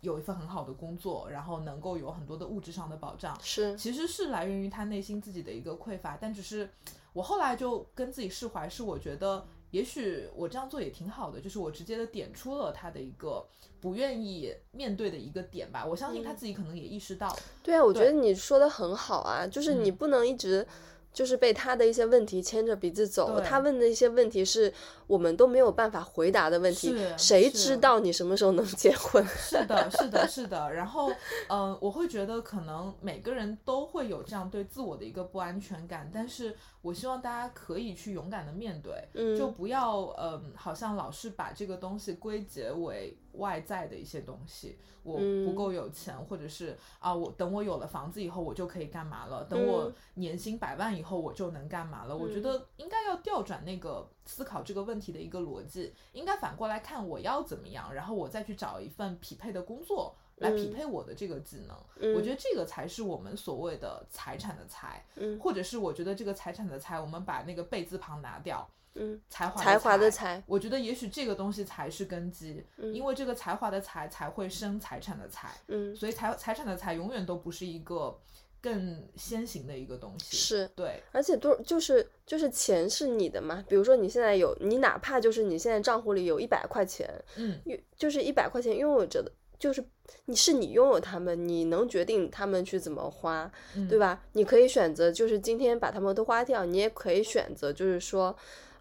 [0.00, 3.38] 有一份很好的工作，然后能够有很多的物质上的保障。
[3.40, 6.68] 是，其实是来源于他内心自己的一个匮乏，但只是
[7.12, 13.46] 我后来就跟自己释怀，是我觉得也许我这样做也挺好的，就是我直接的点出了他的一个
[13.80, 15.84] 不愿意面对的一个点吧。
[15.84, 20.66] 我相信他自己可能也意识到，对啊，我觉得你说的很好啊，就是你嗯不能一直
[21.12, 23.34] 就是被他的一些问题牵着鼻子走。
[23.34, 24.72] 对他问的一些问题是
[25.06, 26.94] 我们都没有办法回答的问题。
[27.16, 29.24] 谁知道你什么时候能 结婚？
[29.26, 30.72] 是的，是的，是的。
[30.72, 31.10] 然后，
[31.48, 36.54] 嗯、我会觉得可能每个人都会有这样对自我的一个不安全感，但是
[36.88, 44.78] 我希望大家可以去勇敢的面对，嗯就不要嗯、好像老是把这个东西归结为外在的一些东西。
[45.02, 49.44] 我不嗯够有钱，或者是啊，我等我有了房子以后，我就可以干嘛了？
[49.44, 52.16] 等我嗯年薪百万以后，我就能干嘛了？
[52.16, 61.76] 我觉得应该要调转那个思考这个问题的一个逻辑，应该反过来看我要怎么样，然后我再去找一份匹配的工作来匹嗯配我的这个技能。
[62.00, 70.42] 嗯我觉得这个才是我们所谓的财产的财，嗯或者是我觉得这个财产的财，我们把那个贝字旁拿掉，嗯，才华才华的才。
[70.46, 78.16] 我觉得也许这个东西才是根基，嗯因为这个才华的才才会生财产的财，嗯，所以财财产的财永远都不是一个
[78.60, 80.36] 更先行的一个东西。
[80.36, 80.68] 是。
[80.74, 87.60] 对，而且都就是就是钱是你的嘛，比如说你现在有，你哪怕就是你现在账户里有一百块钱，嗯，
[87.96, 89.84] 就是一百块钱拥有着的，就是
[90.26, 94.22] 你是你拥有他们，你能决定他们去怎么花，嗯对吧？
[94.32, 98.34] 你可以选择就是今天把他们都花掉，你也可以选择就是说，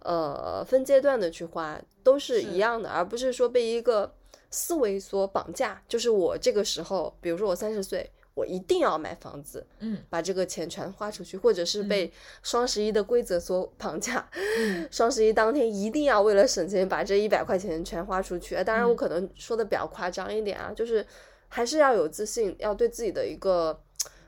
[0.04, 4.14] 呃，分阶段的去花，都是是一样的，而不是说被一个
[4.52, 5.82] 思维所绑架。
[5.88, 8.10] 就是我这个时候，比如说我三十岁。
[8.38, 12.12] 我一定要买房子，嗯，把这个钱全花出去，或者是被
[12.44, 14.30] 双十一的规则所绑架。
[14.60, 18.54] 嗯 双十一当天一定要为了省钱把这一百块钱全花出去。
[18.54, 21.04] 呃当然，我嗯可能说的比较夸张一点啊，就是
[21.48, 23.82] 还是要有自信，要对自己的一个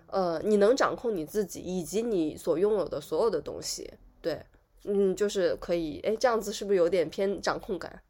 [0.07, 3.88] 呃，你能掌控你自己以及你所拥有的所有的东西。
[4.22, 4.41] 对，
[4.86, 8.01] 嗯，就是可以，哎，这样子是不是有点偏掌控感？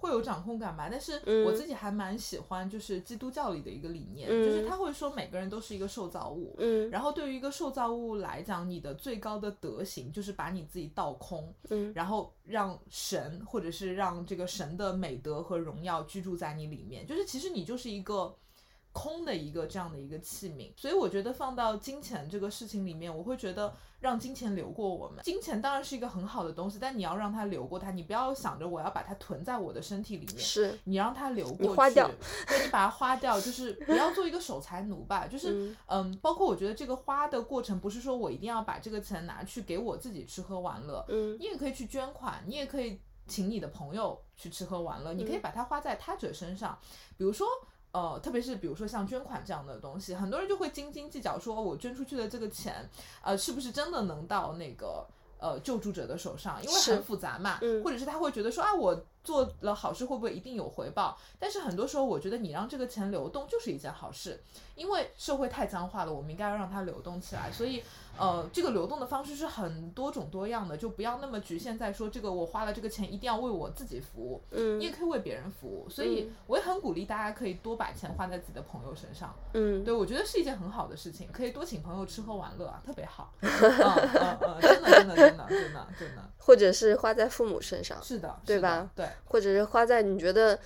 [0.00, 1.44] 会有掌控感吧，但是嗯。
[1.44, 4.42] 我自己还蛮喜欢，就是基督教里的一个理念，嗯。
[4.42, 6.88] 就是他会说每个人都是一个受造物，嗯。
[6.90, 11.92] 然后对于一个受造物来讲，你的最高的德行就是把你自己倒空，嗯。
[11.94, 18.34] 然后让神或者是让这个神的美德和荣耀居住在你里面，就是其实你就是一个。
[18.92, 25.22] 空的一个这样的一个器皿，所以我觉得放到金钱这个事情里面，我会觉得让金钱流过我们。
[25.22, 32.10] 金钱当然是一个很好的东西，但你要让它流过它，你不要想着我要把它囤在我的身体里面，是，你让它流过去，你花掉。
[32.48, 35.26] 对，你把它花掉，就是不要做一个守财奴吧。
[35.30, 35.76] 就是嗯。
[35.86, 41.36] 嗯包括我觉得这个花的过程，不是说我一定要把这个钱拿去给我自己吃喝玩乐，嗯。
[41.38, 45.42] 你也可以去捐款，你也可以请你的朋友去吃喝玩乐，你可以嗯。
[45.42, 46.76] 把它花在他者身上，
[47.16, 47.46] 比如说。
[47.92, 52.88] 呃，特别是比如说像捐款这样的东西，很多人就会斤斤计较，说我捐出去的这个钱，
[53.22, 55.06] 呃，是不是真的能到那个
[55.38, 56.62] 呃救助者的手上？
[56.62, 61.18] 因为很复杂嘛，嗯或者是他会觉得说啊，我做了好事会不会一定有回报？
[61.38, 64.42] 但是很多时候，我觉得你让这个钱流动就是一件好事，
[64.76, 67.50] 因为社会太僵化了，我们应该要让它流动起来。
[67.52, 67.82] 所以，
[68.20, 75.88] 呃，这个流动的方式是很多种多样的，就不要那么局限在说这个我花了这个钱一定要为我自己服务，嗯你也嗯可以为别人服务。
[75.88, 79.34] 所以嗯，我也很鼓励大家可以多把钱花在自己的朋友身上。
[79.54, 83.32] 嗯，对，我觉得是一件很好的事情，可以多请朋友吃喝玩乐啊，特别好。
[83.40, 88.90] 嗯嗯嗯，真的真的真的真的真的或者是花在父母身上，是的对吧？
[88.94, 89.08] 对。
[89.24, 90.58] 或者是花在你觉得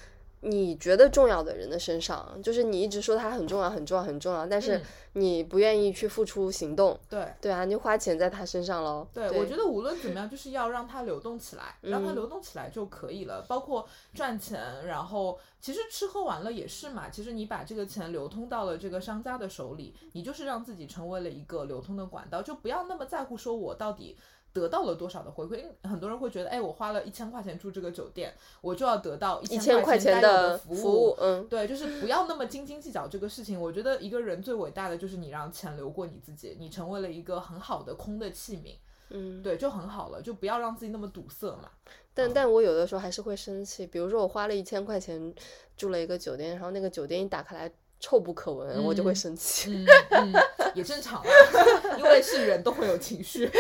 [0.45, 4.83] 你觉得重要的人的身上，就是你一直说他很重要、很重要、很重要，但是嗯
[5.15, 9.07] 你不愿意去付出行动，对对啊，你就花钱在他身上喽。
[9.15, 13.43] 对，我觉得无论怎么样，就是要让它流动起来，让它嗯流动起来就可以了。
[13.49, 17.09] 包括赚钱，然后其实吃喝玩乐也是嘛。
[17.09, 24.17] 其实你把这个钱流通到了这个商家的手里，你就是让自己成为了一个流通的管道，就不要那么在乎说我到底。
[24.55, 25.63] 得到了多少的回馈？
[25.83, 28.33] 很多人会觉得，哎，我花了一千块钱住这个酒店，
[28.63, 33.61] 我就要得到一千千块钱的服服务，嗯，对，就是不要那么斤斤计较这个事情。
[33.61, 38.77] 我觉得一个人最伟大的就是你让钱流过你自己，你成为了一个很好的空的器皿。
[39.11, 41.69] 嗯，对，就很好了，就不要让自己那么堵塞嘛。
[42.15, 45.35] 但但我有的时候还是会生气，比如说我花了一千块钱
[45.77, 49.85] 住了一个酒店，然后那个酒店一打开来臭不可闻，我就会嗯生气。
[50.11, 50.43] 嗯嗯，
[50.75, 51.29] 也正常啊，
[51.99, 53.51] 因为是人都会有情绪。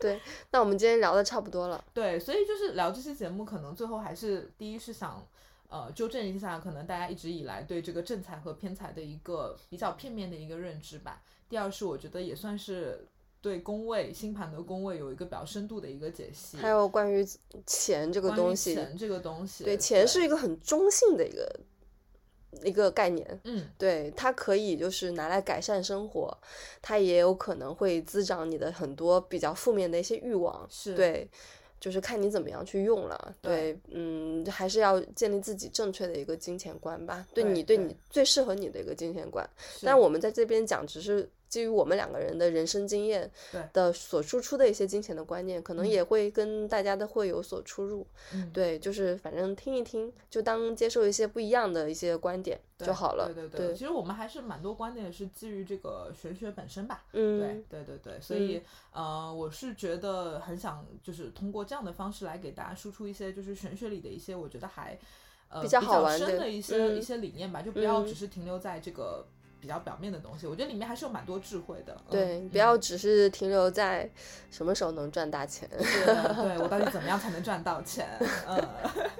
[0.00, 0.20] 对，
[0.50, 5.24] 那我们今天聊的差不多了，对，所以就是聊这期节目，可能最后还是第一是想。
[5.72, 11.22] 呃，纠正一下，可能大家一直以来对这个正财和偏财的一个比较片面的一个认知吧。
[11.48, 13.06] 第二是我觉得也算是
[13.40, 16.56] 对宫位星盘的宫位有一个比较深度的一个解析。
[16.56, 17.24] 还有关于
[17.64, 21.48] 钱这个东西，钱这个东西，对，钱是一个很中性的一个
[22.62, 23.40] 一个概念。
[23.44, 26.36] 嗯对，它可以就是拿来改善生活，
[26.82, 30.66] 它也有可能会滋长你的很多比较负面的一些欲望。
[30.70, 31.28] 是对，
[31.78, 33.34] 就是看你怎么样去用了。
[33.40, 39.48] 对对，嗯，还是要建立自己正确的一个金钱观吧，对对你对对你最适合你的一个金钱观。
[39.82, 48.06] 但我们在这边讲，只是基于我们两个人的人生经验对的所输出的一些金钱的观念，可能嗯也会跟大家的会有所出入。
[48.32, 53.30] 嗯，对，就是反正听一听，就当接受一些不一样的一些观点就好了。
[53.34, 57.02] 对对对其实我们还是蛮多观点是基于这个玄学本身吧。
[57.12, 64.96] 嗯，对对对对，所以、呃，我是觉得很想就是通过这样的方式来给大家输出一些就是玄学里的一些我觉得还
[65.48, 69.26] 呃比较好玩的深的一些、嗯一些理念吧，就不要嗯只是停留在这个
[69.60, 71.96] 比较表面的东西，我觉得里面还是有蛮多智慧的。
[72.10, 74.08] 对，嗯不要只是停留在
[74.50, 75.68] 什么时候能赚大钱。
[75.70, 78.08] 对对我到底怎么样才能赚到钱？
[78.48, 78.68] 嗯，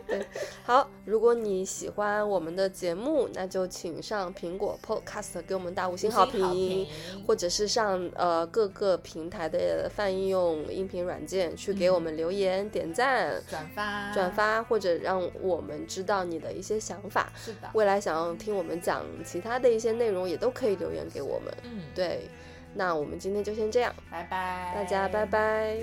[0.65, 6.89] 好，如果你喜欢我们的节目，那就请上苹果 Podcast 给我们打五星好评，评
[7.27, 17.31] 或者是上呃各个平台的泛应用音频软件去给我们留言、点赞、转发转，发，或者让我们知道你的一些想法。
[17.37, 21.53] 是的，未来想要听我们讲其他的一些内容，也都可以留言给我们。
[21.95, 22.29] 对，
[22.75, 25.77] 那我们今天就先这样，拜拜，大家拜拜。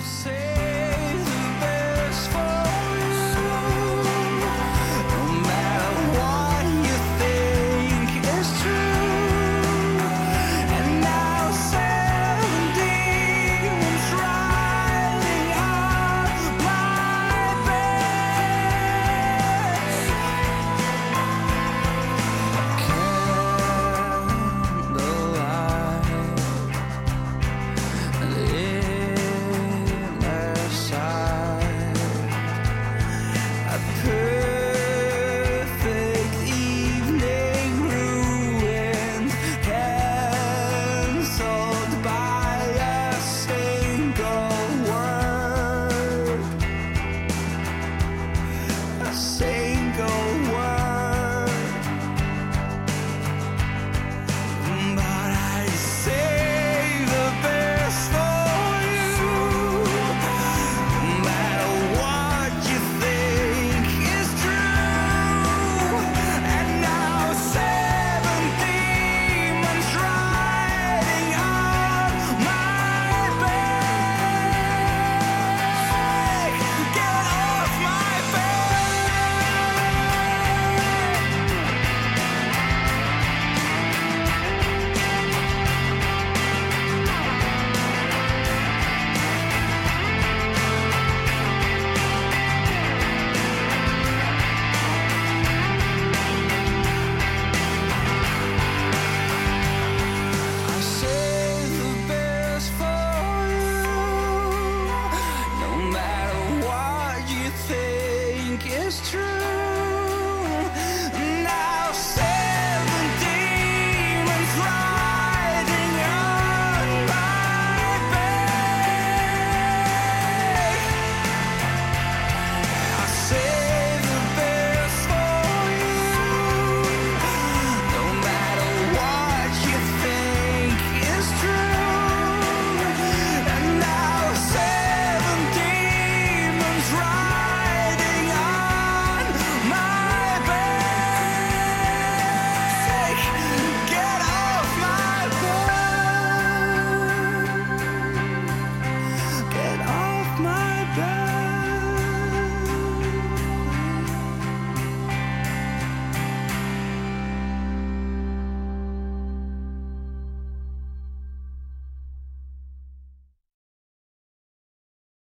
[0.00, 0.30] Say
[1.24, 2.67] the best for